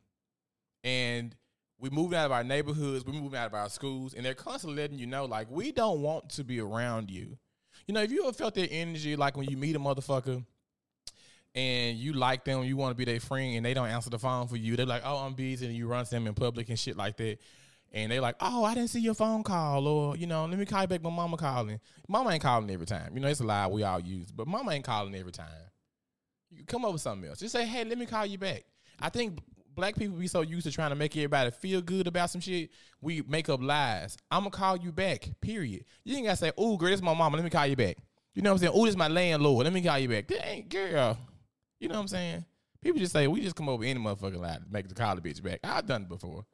[0.84, 1.34] and
[1.78, 4.80] we moving out of our neighborhoods, We're moving out of our schools, and they're constantly
[4.80, 7.38] letting you know like we don't want to be around you.
[7.86, 10.44] You know, if you ever felt that energy, like when you meet a motherfucker
[11.54, 14.18] and you like them, you want to be their friend, and they don't answer the
[14.18, 16.68] phone for you, they're like, "Oh, I'm busy," and you run to them in public
[16.68, 17.38] and shit like that
[17.92, 20.64] and they're like, oh, I didn't see your phone call, or you know, let me
[20.64, 21.02] call you back.
[21.02, 21.80] My mama calling.
[22.08, 23.14] Mama ain't calling every time.
[23.14, 25.48] You know, it's a lie we all use, but mama ain't calling every time.
[26.50, 27.38] You come up with something else.
[27.38, 28.64] Just say, hey, let me call you back.
[29.00, 29.38] I think
[29.74, 32.70] black people be so used to trying to make everybody feel good about some shit.
[33.00, 34.16] We make up lies.
[34.30, 35.28] I'm gonna call you back.
[35.40, 35.84] Period.
[36.04, 37.36] You ain't gotta say, oh, girl, this my mama.
[37.36, 37.96] Let me call you back.
[38.34, 38.72] You know what I'm saying?
[38.74, 39.64] Oh, this my landlord.
[39.64, 40.30] Let me call you back.
[40.44, 41.18] Ain't girl.
[41.80, 42.44] You know what I'm saying?
[42.82, 45.60] People just say we just come over any motherfucking to make the the bitch back.
[45.64, 46.44] I've done it before.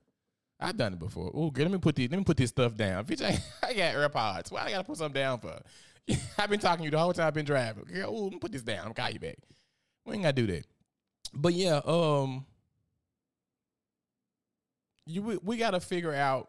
[0.58, 1.30] I've done it before.
[1.34, 2.10] Oh, let me put this.
[2.10, 3.04] Let me put this stuff down.
[3.04, 4.50] Bitch, I, I got AirPods.
[4.50, 5.60] Why I gotta put something down for?
[6.38, 7.84] I've been talking to you the whole time I've been driving.
[7.84, 8.86] Girl, ooh, let me put this down.
[8.86, 9.36] I'm call you back.
[10.04, 10.64] We ain't gotta do that.
[11.34, 12.46] But yeah, um,
[15.04, 16.48] you we, we gotta figure out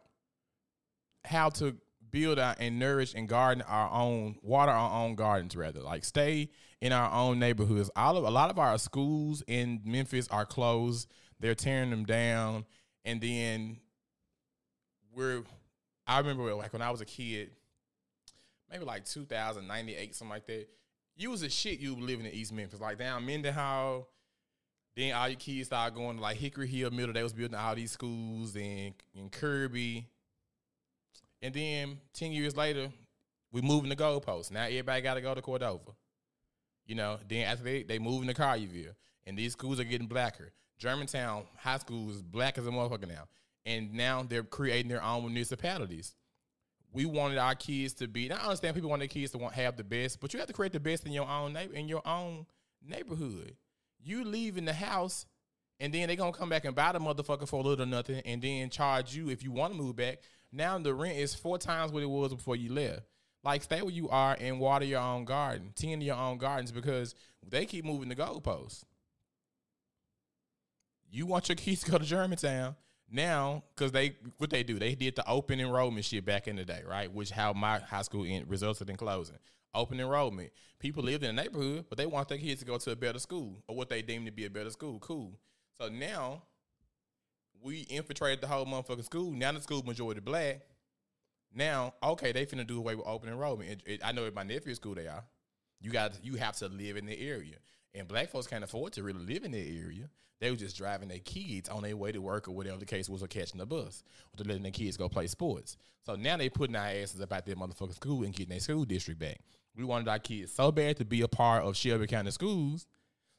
[1.26, 1.76] how to
[2.12, 5.82] build our, and nourish and garden our own, water our own gardens rather.
[5.82, 6.50] Like stay
[6.82, 7.90] in our own neighborhoods.
[7.96, 11.10] All of a lot of our schools in Memphis are closed.
[11.40, 12.66] They're tearing them down,
[13.06, 13.78] and then
[15.13, 15.44] we're
[16.08, 17.52] I remember like when I was a kid,
[18.72, 20.68] maybe like 2098, something like that.
[21.18, 24.08] You was a shit you living in East Memphis, like down Mendenhall.
[24.96, 27.13] Then all your kids started going to like Hickory Hill Middle.
[27.13, 30.08] They was building all these schools and in Kirby.
[31.42, 32.92] And then 10 years later,
[33.52, 34.52] we moving the goalposts.
[34.52, 35.92] Now everybody got to go to Cordova.
[36.88, 38.95] You know, then after they, they moving to Collierville.
[39.26, 40.54] And these schools are getting blacker.
[40.80, 43.28] Germantown High School is black as a motherfucker now
[43.67, 46.15] and now they're creating their own municipalities.
[46.93, 48.32] We wanted our kids to be.
[48.32, 50.54] I understand people want their kids to want have the best, but you have to
[50.54, 52.47] create the best in your own neighbor in your own
[52.82, 53.58] neighborhood.
[54.02, 55.26] You leave in the house,
[55.82, 58.21] and then they gonna come back and buy the motherfucker for a little or nothing,
[58.26, 60.19] and then charge you if you want to move back
[60.52, 63.02] Now the rent is four times what it was before you left.
[63.43, 67.15] Like stay where you are and water your own garden, tend your own gardens because
[67.47, 68.84] they keep moving the goalposts.
[71.10, 72.76] You want your kids to go to Germantown
[73.10, 76.65] now because they what they do they did the open enrollment shit back in the
[76.65, 77.12] day, right?
[77.12, 79.38] Which how my high school in, resulted in closing.
[79.73, 80.52] Open enrollment.
[80.80, 83.19] People lived in the neighborhood, but they want their kids to go to a better
[83.19, 85.00] school or what they deem to be a better school.
[85.00, 85.34] Cool.
[85.78, 86.43] So now
[87.62, 89.32] we infiltrated the whole motherfucking school.
[89.32, 90.62] Now the school majority black.
[91.53, 93.69] Now, okay, they finna do away with open enrollment.
[93.69, 95.23] It, it, I know at my nephew's school they are.
[95.79, 97.55] You got you have to live in the area,
[97.93, 100.10] and black folks can't afford to really live in the area.
[100.39, 103.10] They were just driving their kids on their way to work or whatever the case
[103.10, 104.03] was, or catching the bus,
[104.38, 105.77] or letting their kids go play sports.
[106.05, 109.19] So now they putting our asses about their motherfucking school and getting their school district
[109.19, 109.39] back.
[109.75, 112.88] We wanted our kids so bad to be a part of Shelby County schools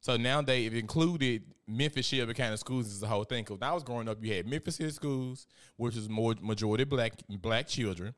[0.01, 3.45] so now they've included Memphis Shelby County schools as the whole thing.
[3.45, 6.85] Because when I was growing up, you had Memphis City schools, which is more majority
[6.85, 8.15] black black children,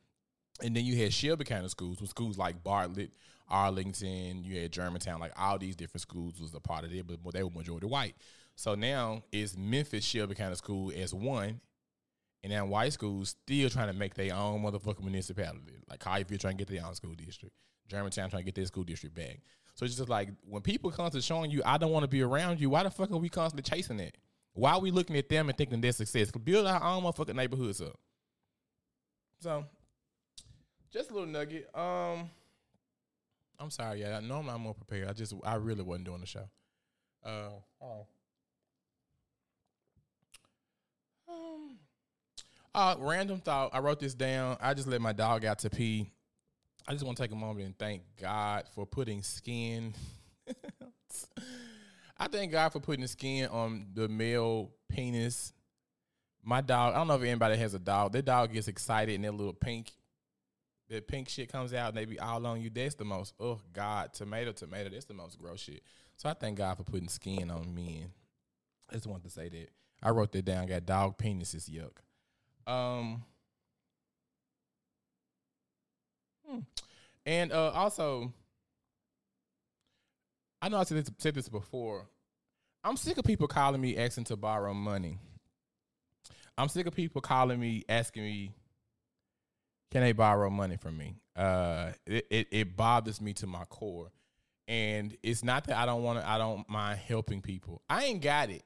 [0.62, 3.12] and then you had Shelby County schools with schools like Bartlett,
[3.48, 4.44] Arlington.
[4.44, 7.42] You had Germantown, like all these different schools was a part of it, but they
[7.42, 8.14] were majority white.
[8.56, 11.60] So now it's Memphis Shelby County School as one,
[12.42, 15.78] and then white schools still trying to make their own motherfucking municipality.
[15.88, 17.54] Like you're trying to get their own school district.
[17.88, 19.40] Germantown trying to get their school district back.
[19.80, 22.20] So it's just like when people come to showing you, I don't want to be
[22.20, 22.68] around you.
[22.68, 24.14] Why the fuck are we constantly chasing it?
[24.52, 26.30] Why are we looking at them and thinking they're success?
[26.30, 27.98] Build our own motherfucking neighborhoods up.
[29.38, 29.64] So,
[30.92, 31.74] just a little nugget.
[31.74, 32.28] Um,
[33.58, 34.20] I'm sorry, yeah.
[34.20, 35.08] Normally I'm not more prepared.
[35.08, 36.50] I just I really wasn't doing the show.
[37.24, 37.48] Uh,
[37.80, 38.06] oh.
[41.26, 41.78] Um,
[42.74, 43.70] uh, random thought.
[43.72, 44.58] I wrote this down.
[44.60, 46.10] I just let my dog out to pee.
[46.86, 49.94] I just want to take a moment and thank God for putting skin.
[52.18, 55.52] I thank God for putting skin on the male penis.
[56.42, 58.12] My dog, I don't know if anybody has a dog.
[58.12, 59.92] Their dog gets excited and their little pink,
[60.88, 62.70] that pink shit comes out and they be all on you.
[62.70, 64.90] That's the most, oh God, tomato, tomato.
[64.90, 65.82] That's the most gross shit.
[66.16, 68.10] So I thank God for putting skin on men.
[68.90, 69.68] I just want to say that.
[70.02, 70.66] I wrote that down.
[70.66, 72.70] Got dog penises, yuck.
[72.70, 73.24] Um,
[77.26, 78.32] And uh, also,
[80.62, 82.06] I know I said this, said this before.
[82.82, 85.18] I'm sick of people calling me asking to borrow money.
[86.56, 88.52] I'm sick of people calling me asking me,
[89.90, 91.16] can they borrow money from me?
[91.34, 94.10] Uh, it, it, it bothers me to my core.
[94.68, 97.82] And it's not that I don't want to, I don't mind helping people.
[97.88, 98.62] I ain't got it.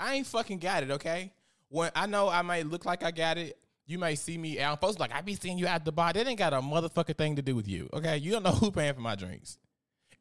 [0.00, 1.32] I ain't fucking got it, okay?
[1.68, 4.80] When I know I might look like I got it, you may see me out.
[4.80, 6.12] Folks like I be seeing you at the bar.
[6.12, 7.88] That ain't got a motherfucking thing to do with you.
[7.92, 9.58] Okay, you don't know who paying for my drinks.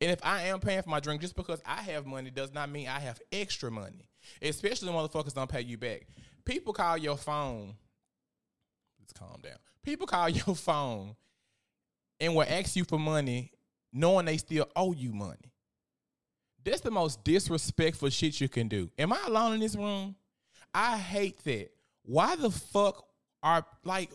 [0.02, 2.70] And if I am paying for my drink, just because I have money does not
[2.70, 4.10] mean I have extra money.
[4.42, 6.08] Especially the motherfuckers don't pay you back.
[6.46, 7.76] People call your phone.
[9.00, 9.58] Let's calm down.
[9.82, 11.16] People call your phone
[12.20, 13.52] and will ask you for money
[13.94, 15.54] knowing they still owe you money.
[16.66, 18.90] That's the most disrespectful shit you can do.
[18.98, 20.16] Am I alone in this room?
[20.74, 21.70] I hate that.
[22.04, 23.06] Why the fuck
[23.44, 24.10] are like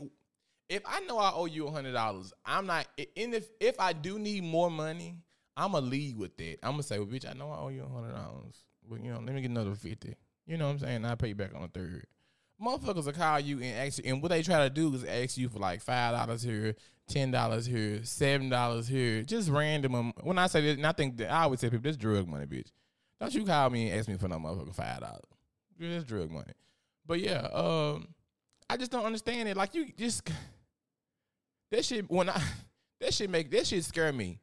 [0.68, 2.86] if I know I owe you a hundred dollars, I'm not.
[3.16, 5.16] And if if I do need more money,
[5.56, 6.58] I'm gonna lead with that.
[6.62, 9.10] I'm gonna say, well, bitch, I know I owe you a hundred dollars, but you
[9.12, 10.14] know, let me get another fifty.
[10.46, 11.04] You know what I'm saying?
[11.04, 12.06] I pay you back on the third.
[12.60, 15.38] Motherfuckers will call you and ask you, and what they try to do is ask
[15.38, 16.74] you for like five dollars here,
[17.08, 19.94] ten dollars here, seven dollars here, just random.
[19.94, 22.26] Um, when I say that, and I think that I always say people, this drug
[22.26, 22.72] money, bitch.
[23.20, 25.22] Don't you call me and ask me for no motherfucking five dollars.
[25.78, 26.52] This drug money.
[27.06, 28.08] But yeah, um,
[28.70, 29.56] I just don't understand it.
[29.56, 30.30] Like you just
[31.70, 32.40] that shit when I
[33.00, 34.40] that shit make that shit scare me.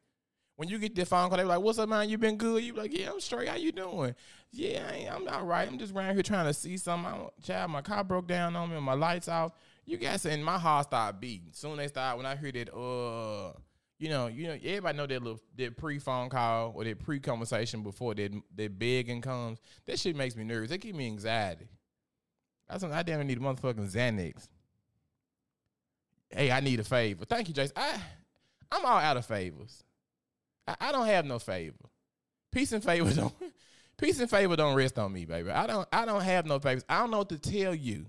[0.56, 2.08] When you get the phone call, they're like, "What's up, man?
[2.08, 3.48] You been good?" You like, "Yeah, I'm straight.
[3.48, 4.14] How you doing?"
[4.52, 5.68] Yeah, I am all right.
[5.68, 7.12] I'm just around here trying to see something.
[7.12, 9.52] I'm, child, my car broke down on me, my lights off.
[9.84, 11.50] You guys, and my heart started beating.
[11.52, 13.52] Soon they start when I hear that, uh,
[13.98, 17.20] you know, you know, everybody know that little that pre phone call or that pre
[17.20, 19.58] conversation before that that begging comes.
[19.86, 20.70] That shit makes me nervous.
[20.70, 21.66] That give me anxiety.
[22.68, 24.48] That's when I damn need a motherfucking Xanax.
[26.30, 27.24] Hey, I need a favor.
[27.24, 27.72] Thank you, Jason.
[27.76, 28.00] I
[28.70, 29.84] I'm all out of favors.
[30.66, 31.76] I, I don't have no favor.
[32.50, 33.34] Peace and favor don't
[33.96, 35.50] peace and favor don't rest on me, baby.
[35.50, 36.84] I don't I don't have no favors.
[36.88, 38.06] I don't know what to tell you.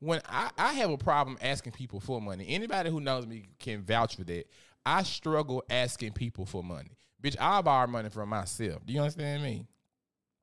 [0.00, 2.44] When I, I have a problem asking people for money.
[2.48, 4.46] Anybody who knows me can vouch for that.
[4.84, 6.90] I struggle asking people for money.
[7.22, 8.84] Bitch, I borrow money from myself.
[8.84, 9.64] Do you understand me?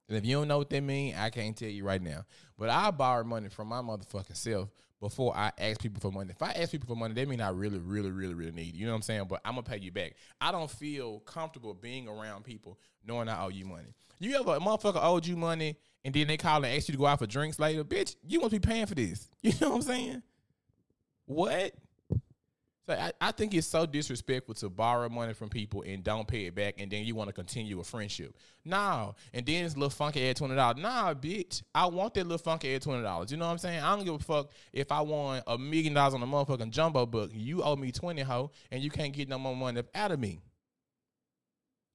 [0.07, 2.23] And if you don't know what that mean, I can't tell you right now.
[2.59, 6.31] But I borrow money from my motherfucking self before I ask people for money.
[6.31, 8.75] If I ask people for money, they mean I really, really, really, really need it.
[8.75, 9.25] You know what I'm saying?
[9.29, 10.15] But I'm gonna pay you back.
[10.41, 13.87] I don't feel comfortable being around people knowing I owe you money.
[14.19, 16.97] You ever a motherfucker owed you money and then they call and ask you to
[16.97, 17.85] go out for drinks later?
[17.85, 19.29] Bitch, you must be paying for this.
[19.41, 20.23] You know what I'm saying?
[21.27, 21.73] What?
[22.89, 26.47] So I, I think it's so disrespectful to borrow money from people and don't pay
[26.47, 28.35] it back, and then you want to continue a friendship.
[28.65, 30.81] Nah, and then this little funky add twenty dollars.
[30.81, 33.29] Nah, bitch, I want that little funky add twenty dollars.
[33.29, 33.79] You know what I'm saying?
[33.79, 37.05] I don't give a fuck if I won a million dollars on a motherfucking jumbo
[37.05, 37.29] book.
[37.31, 40.39] You owe me twenty, ho, and you can't get no more money out of me.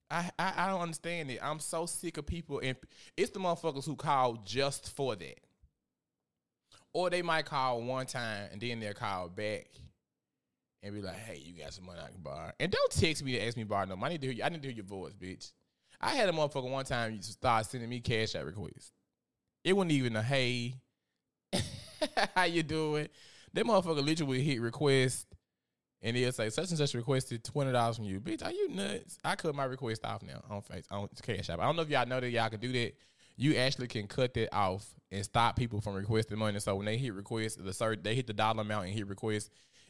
[0.09, 1.39] I, I, I don't understand it.
[1.43, 2.77] I'm so sick of people, and
[3.17, 5.39] it's the motherfuckers who call just for that,
[6.93, 9.67] or they might call one time and then they'll call back
[10.85, 13.33] and be like, "Hey, you got some money I can borrow?" And don't text me
[13.33, 14.13] to ask me to borrow no money.
[14.13, 14.43] I need to hear you.
[14.43, 15.51] I need to hear your voice, bitch.
[15.99, 18.91] I had a motherfucker one time you start sending me Cash App requests.
[19.63, 20.75] It wasn't even a hey,
[22.35, 23.07] how you doing?
[23.53, 25.25] That motherfucker literally hit request,
[26.01, 28.45] and he'll say such and such requested twenty dollars from you, bitch.
[28.45, 29.17] Are you nuts?
[29.23, 31.59] I cut my request off now on face on Cash App.
[31.59, 32.93] I don't know if y'all know that y'all can do that.
[33.37, 36.59] You actually can cut that off and stop people from requesting money.
[36.59, 39.49] So when they hit request, the they hit the dollar amount and hit request,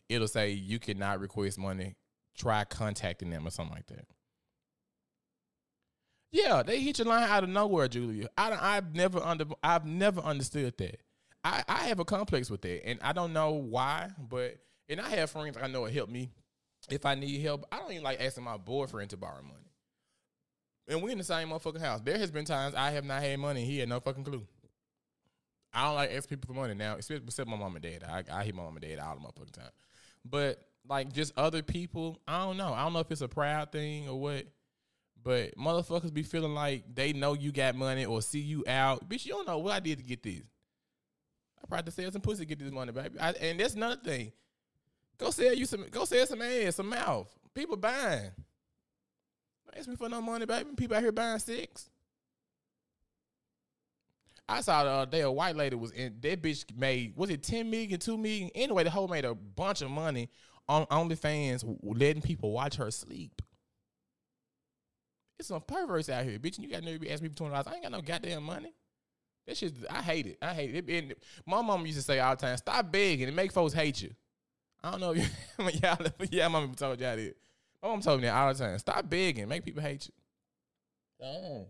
[0.09, 1.95] it'll say you cannot request money.
[2.37, 4.05] Try contacting them or something like that.
[6.31, 8.27] Yeah, they hit your line out of nowhere, Julia.
[8.37, 10.97] I I've never under I've never understood that.
[11.43, 14.57] I I have a complex with that, and I don't know why, but
[14.89, 16.31] and I have friends I know it help me
[16.89, 17.65] if I need help.
[17.71, 19.71] I don't even like asking my boyfriend to borrow money.
[20.87, 22.01] And we in the same motherfucking house.
[22.01, 24.45] There has been times I have not had money he had no fucking clue.
[25.73, 28.03] I don't like asking people for money now, especially except my mom and dad.
[28.03, 29.71] I, I hit my mom and dad all the motherfucking time.
[30.27, 32.73] But like just other people, I don't know.
[32.73, 34.45] I don't know if it's a proud thing or what.
[35.23, 39.09] But motherfuckers be feeling like they know you got money or see you out.
[39.09, 40.43] Bitch, you don't know what I did to get this.
[41.63, 43.19] I probably sell some pussy to get this money, baby.
[43.19, 44.31] I, and that's another thing.
[45.17, 45.85] Go sell you some.
[45.89, 47.27] Go sell some ass, some mouth.
[47.55, 48.31] People buying.
[49.65, 50.69] Don't ask me for no money, baby.
[50.75, 51.89] People out here buying six.
[54.47, 57.43] I saw the other day a white lady was in that bitch made was it
[57.43, 58.49] 10 million, 2 million?
[58.53, 60.29] Anyway, the whole made a bunch of money
[60.67, 63.41] on OnlyFans letting people watch her sleep.
[65.37, 66.57] It's some perverts out here, bitch.
[66.57, 67.67] And you got to be asking me for twenty dollars.
[67.67, 68.73] I ain't got no goddamn money.
[69.47, 70.37] That shit, I hate it.
[70.41, 70.89] I hate it.
[70.89, 71.13] And
[71.45, 74.11] my mom used to say all the time, "Stop begging and make folks hate you."
[74.83, 75.97] I don't know if you, y'all,
[76.29, 77.35] yeah, mom told y'all that.
[77.81, 78.77] My mom told me that all the time.
[78.79, 81.25] Stop begging, make people hate you.
[81.25, 81.67] Oh.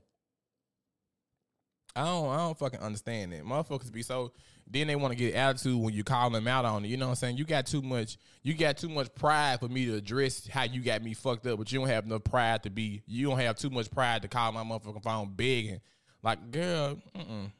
[1.95, 3.43] I don't I don't fucking understand that.
[3.43, 4.31] Motherfuckers be so
[4.67, 6.87] then they want to get attitude when you call them out on it.
[6.89, 7.37] You know what I'm saying?
[7.37, 10.81] You got too much you got too much pride for me to address how you
[10.81, 13.55] got me fucked up, but you don't have no pride to be you don't have
[13.55, 15.79] too much pride to call my motherfucking phone begging.
[16.21, 17.51] Like, girl, mm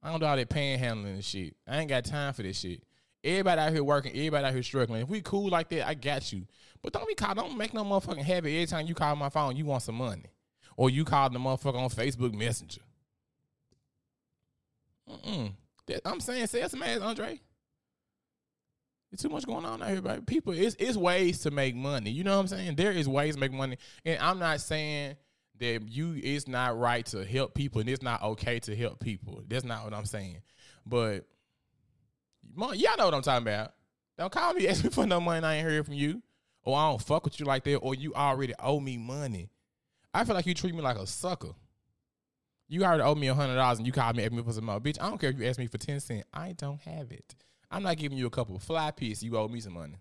[0.00, 1.56] I don't do all that panhandling and shit.
[1.66, 2.84] I ain't got time for this shit.
[3.24, 5.02] Everybody out here working, everybody out here struggling.
[5.02, 6.46] If we cool like that, I got you.
[6.82, 9.56] But don't be call, don't make no motherfucking habit every time you call my phone,
[9.56, 10.26] you want some money.
[10.76, 12.82] Or you call the motherfucker on Facebook Messenger.
[15.08, 15.52] Mm-mm.
[15.86, 17.40] That, I'm saying sell some ass, Andre.
[19.10, 20.22] There's too much going on out here, baby.
[20.26, 22.10] People, it's it's ways to make money.
[22.10, 22.76] You know what I'm saying?
[22.76, 25.16] There is ways to make money, and I'm not saying
[25.58, 29.42] that you it's not right to help people, and it's not okay to help people.
[29.48, 30.42] That's not what I'm saying.
[30.84, 31.24] But
[32.56, 33.72] y'all know what I'm talking about.
[34.18, 35.46] Don't call me, ask me for no money.
[35.46, 36.22] I ain't heard from you,
[36.62, 39.48] or I don't fuck with you like that, or you already owe me money.
[40.12, 41.52] I feel like you treat me like a sucker.
[42.68, 44.80] You already owe me a hundred dollars and you called me me for some more.
[44.80, 46.26] Bitch, I don't care if you ask me for ten cents.
[46.32, 47.34] I don't have it.
[47.70, 49.22] I'm not giving you a couple fly pieces.
[49.22, 49.96] You owe me some money.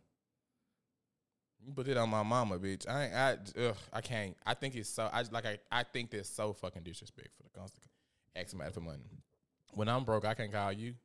[1.65, 2.87] You put it on my mama, bitch.
[2.87, 4.35] I I ugh, I can't.
[4.45, 5.09] I think it's so.
[5.11, 5.45] I like.
[5.45, 7.89] I, I think that's so fucking disrespectful to constantly
[8.35, 9.09] ask somebody for money.
[9.73, 10.95] When I'm broke, I can't call you.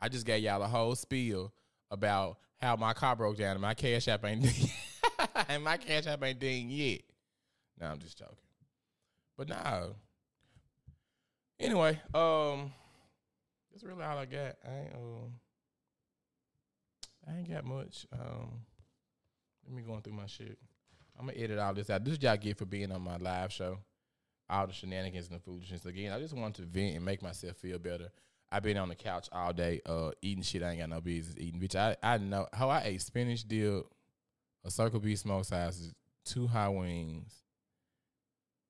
[0.00, 1.52] I just gave y'all a whole spiel
[1.90, 4.44] about how my car broke down and my cash app ain't
[5.48, 7.02] and my cash app ain't ding yet.
[7.80, 8.36] No, I'm just joking.
[9.36, 9.94] But no,
[11.62, 12.72] Anyway, um,
[13.70, 14.56] that's really all I got.
[14.66, 15.32] I ain't, um,
[17.28, 18.04] I ain't got much.
[18.12, 18.62] Um,
[19.64, 20.58] let me going through my shit.
[21.16, 22.04] I'm gonna edit all this out.
[22.04, 23.78] This is y'all get for being on my live show.
[24.50, 25.86] All the shenanigans and the foolishness.
[25.86, 28.10] Again, I just wanted to vent and make myself feel better.
[28.50, 31.36] I've been on the couch all day, uh, eating shit I ain't got no business
[31.38, 31.60] eating.
[31.60, 33.86] Bitch, I, I know how I ate spinach dip,
[34.64, 35.94] a circle B smoke sausages,
[36.24, 37.32] two high wings,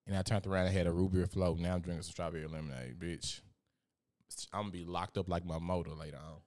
[0.07, 1.59] and I turned around and had a root beer float.
[1.59, 3.41] Now I'm drinking some strawberry lemonade, bitch.
[4.53, 6.41] I'm gonna be locked up like my motor later on.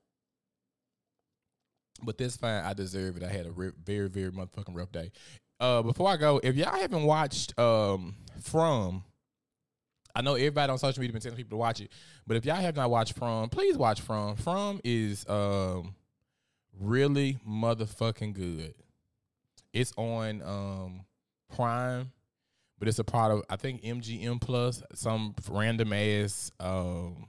[2.04, 2.64] But that's fine.
[2.64, 3.24] I deserve it.
[3.24, 5.12] I had a very, very motherfucking rough day.
[5.60, 9.04] Uh, before I go, if y'all haven't watched um From,
[10.14, 11.92] I know everybody on social media been telling people to watch it,
[12.28, 14.36] but if y'all have not watched From, please watch From.
[14.36, 15.96] From is um
[16.78, 18.74] really motherfucking good.
[19.72, 21.06] It's on um
[21.56, 22.12] Prime
[22.86, 27.26] but it's a part of I think MGM Plus, some random ass um,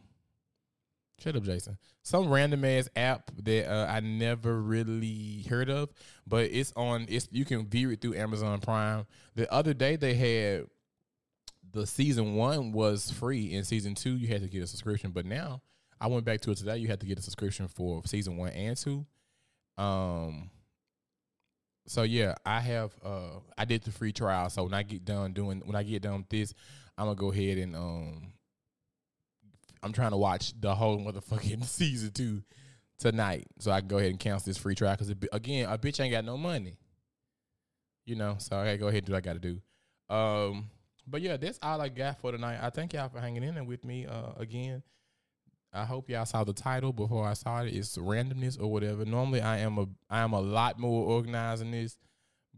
[1.19, 1.79] Shut up, Jason.
[2.03, 5.89] Some random ass app that uh, I never really heard of,
[6.27, 7.07] but it's on.
[7.09, 9.07] It's you can view it through Amazon Prime.
[9.35, 10.67] The other day they had
[11.73, 15.13] the season one was free, and season two you had to get a subscription.
[15.13, 15.63] But now
[15.99, 16.77] I went back to it today.
[16.77, 19.07] You had to get a subscription for season one and two.
[19.79, 20.51] Um.
[21.87, 22.93] So yeah, I have.
[23.05, 24.51] Uh, I did the free trial.
[24.51, 26.55] So when I get done doing, when I get done with this,
[26.99, 28.33] I'm gonna go ahead and um
[29.83, 32.43] I'm trying to watch the whole motherfucking season two
[32.99, 34.97] tonight, so I can go ahead and cancel this free trial.
[34.99, 36.77] Because again, a bitch ain't got no money,
[38.05, 38.37] you know.
[38.39, 39.61] So I gotta go ahead and do what I gotta do.
[40.09, 40.71] Um,
[41.07, 42.59] but yeah, that's all I got for tonight.
[42.61, 44.83] I thank y'all for hanging in there with me uh, again.
[45.77, 47.75] I hope y'all saw the title before I saw it.
[47.75, 49.05] It's randomness or whatever.
[49.05, 51.99] Normally, I am a I am a lot more organized than this,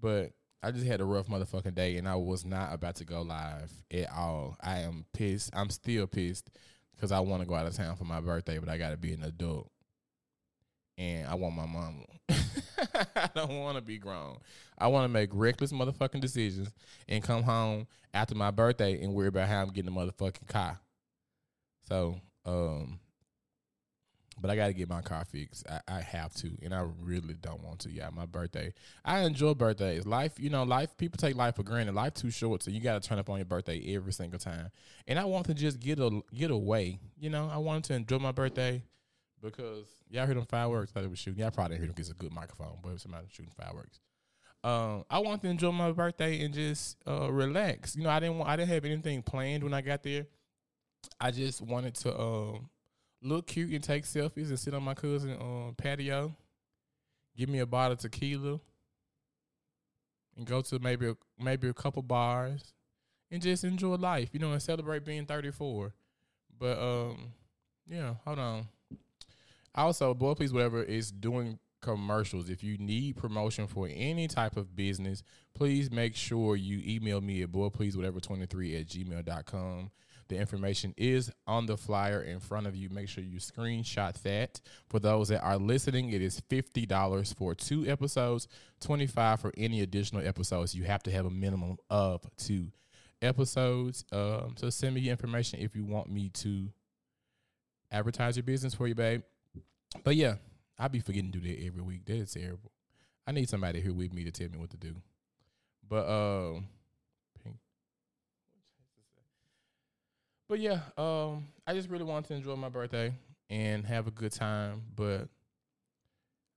[0.00, 0.30] but
[0.62, 3.72] I just had a rough motherfucking day, and I was not about to go live
[3.92, 4.56] at all.
[4.60, 5.50] I am pissed.
[5.52, 6.48] I'm still pissed
[6.94, 8.96] because I want to go out of town for my birthday, but I got to
[8.96, 9.70] be an adult.
[10.96, 12.04] And I want my mama.
[13.16, 14.38] I don't want to be grown.
[14.76, 16.70] I want to make reckless motherfucking decisions
[17.08, 20.80] and come home after my birthday and worry about how I'm getting a motherfucking car.
[21.88, 22.98] So, um,
[24.40, 25.66] but I got to get my car fixed.
[25.68, 27.90] I, I, have to, and I really don't want to.
[27.90, 28.72] Yeah, my birthday.
[29.04, 30.06] I enjoy birthdays.
[30.06, 30.96] Life, you know, life.
[30.96, 31.94] People take life for granted.
[31.94, 34.70] Life too short, so you got to turn up on your birthday every single time.
[35.06, 36.98] And I want to just get a get away.
[37.18, 38.82] You know, I wanted to enjoy my birthday
[39.42, 40.92] because y'all heard them fireworks.
[40.92, 41.40] Thought it was shooting.
[41.40, 42.00] Y'all probably didn't hear them.
[42.00, 44.00] It's a good microphone, but somebody shooting fireworks.
[44.64, 47.94] Um, I wanted to enjoy my birthday and just uh, relax.
[47.94, 50.26] You know, I didn't want, I didn't have anything planned when I got there.
[51.20, 52.68] I just wanted to um
[53.22, 56.34] look cute and take selfies and sit on my cousin um, patio,
[57.36, 58.60] give me a bottle of tequila,
[60.36, 62.74] and go to maybe a, maybe a couple bars
[63.30, 65.92] and just enjoy life, you know, and celebrate being 34.
[66.58, 67.32] But um,
[67.88, 68.68] yeah, hold on.
[69.74, 72.48] Also, Boy Please Whatever is doing commercials.
[72.50, 75.22] If you need promotion for any type of business,
[75.54, 79.90] please make sure you email me at boypleasewhatever23 at gmail.com.
[80.28, 82.90] The information is on the flyer in front of you.
[82.90, 84.60] Make sure you screenshot that.
[84.88, 88.46] For those that are listening, it is $50 for two episodes,
[88.80, 90.74] 25 for any additional episodes.
[90.74, 92.66] You have to have a minimum of two
[93.22, 94.04] episodes.
[94.12, 96.68] Um, so send me your information if you want me to
[97.90, 99.22] advertise your business for you, babe.
[100.04, 100.34] But yeah,
[100.78, 102.04] I be forgetting to do that every week.
[102.04, 102.70] That is terrible.
[103.26, 104.94] I need somebody here with me to tell me what to do.
[105.88, 106.60] But uh
[110.48, 113.12] but yeah, um, I just really wanted to enjoy my birthday
[113.50, 114.82] and have a good time.
[114.94, 115.28] But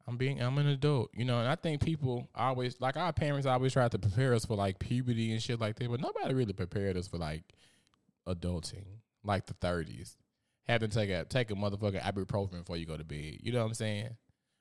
[0.07, 3.45] I'm being I'm an adult, you know, and I think people always like our parents
[3.45, 6.53] always try to prepare us for like puberty and shit like that, but nobody really
[6.53, 7.43] prepared us for like
[8.27, 8.85] adulting,
[9.23, 10.17] like the thirties.
[10.67, 13.37] Having to take a take a motherfucking ibuprofen before you go to bed.
[13.41, 14.09] You know what I'm saying?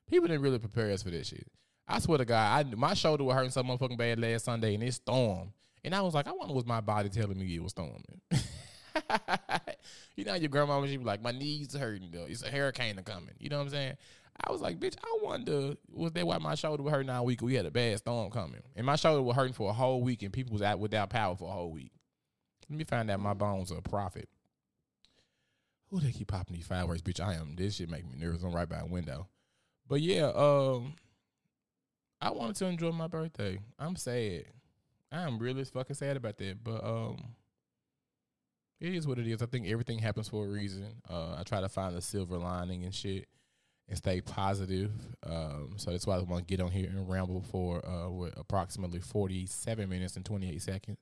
[0.09, 1.47] People didn't really prepare us for this shit.
[1.87, 4.83] I swear to God, I my shoulder was hurting so motherfucking bad last Sunday and
[4.83, 5.51] it stormed.
[5.83, 8.21] And I was like, I wonder was my body telling me it was storming.
[10.15, 12.25] you know, your grandma she be like, "My knees hurting though.
[12.27, 13.97] It's a hurricane coming." You know what I'm saying?
[14.45, 17.41] I was like, "Bitch, I wonder was that why my shoulder was hurting all week?
[17.41, 20.23] We had a bad storm coming, and my shoulder was hurting for a whole week,
[20.23, 21.91] and people was out without power for a whole week.
[22.69, 24.29] Let me find out my bones are a prophet.
[25.89, 27.19] Who they keep popping these fireworks, bitch?
[27.19, 27.55] I am.
[27.57, 28.43] This shit make me nervous.
[28.43, 29.27] I'm right by a window,
[29.87, 30.93] but yeah, um,
[32.21, 33.59] I wanted to enjoy my birthday.
[33.77, 34.45] I'm sad.
[35.11, 37.35] I'm really fucking sad about that, but um
[38.81, 39.43] it is what it is.
[39.43, 40.87] I think everything happens for a reason.
[41.07, 43.27] Uh, I try to find the silver lining and shit
[43.87, 44.91] and stay positive.
[45.23, 48.99] Um, so that's why I want to get on here and ramble for uh, approximately
[48.99, 50.97] 47 minutes and 28 seconds.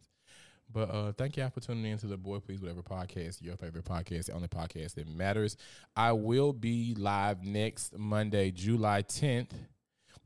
[0.71, 3.85] But uh, thank y'all for tuning in to the Boy Please Whatever podcast, your favorite
[3.85, 5.55] podcast, the only podcast that matters.
[5.95, 9.51] I will be live next Monday, July 10th,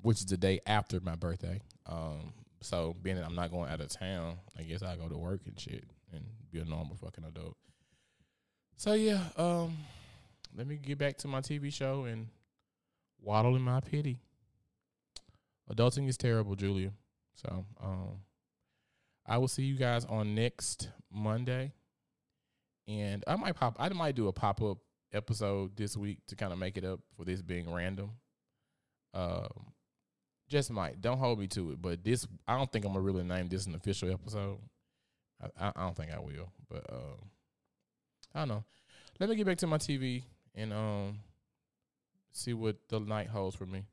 [0.01, 1.61] which is the day after my birthday.
[1.85, 5.17] Um, so being that I'm not going out of town, I guess I go to
[5.17, 7.57] work and shit and be a normal fucking adult.
[8.75, 9.77] So yeah, um,
[10.55, 12.27] let me get back to my TV show and
[13.21, 14.19] waddle in my pity.
[15.71, 16.91] Adulting is terrible, Julia.
[17.35, 18.19] So um,
[19.25, 21.71] I will see you guys on next Monday,
[22.87, 23.75] and I might pop.
[23.79, 24.79] I might do a pop up
[25.13, 28.11] episode this week to kind of make it up for this being random.
[29.13, 29.73] Um,
[30.49, 31.01] just might.
[31.01, 33.65] Don't hold me to it, but this I don't think I'm gonna really name this
[33.65, 34.59] an official episode.
[35.41, 37.15] I, I don't think I will, but uh,
[38.33, 38.63] I don't know.
[39.19, 40.23] Let me get back to my TV
[40.55, 41.19] and um
[42.31, 43.83] see what the night holds for me.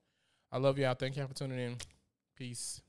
[0.51, 0.95] I love y'all.
[0.95, 1.77] Thank y'all for tuning in.
[2.37, 2.81] Peace.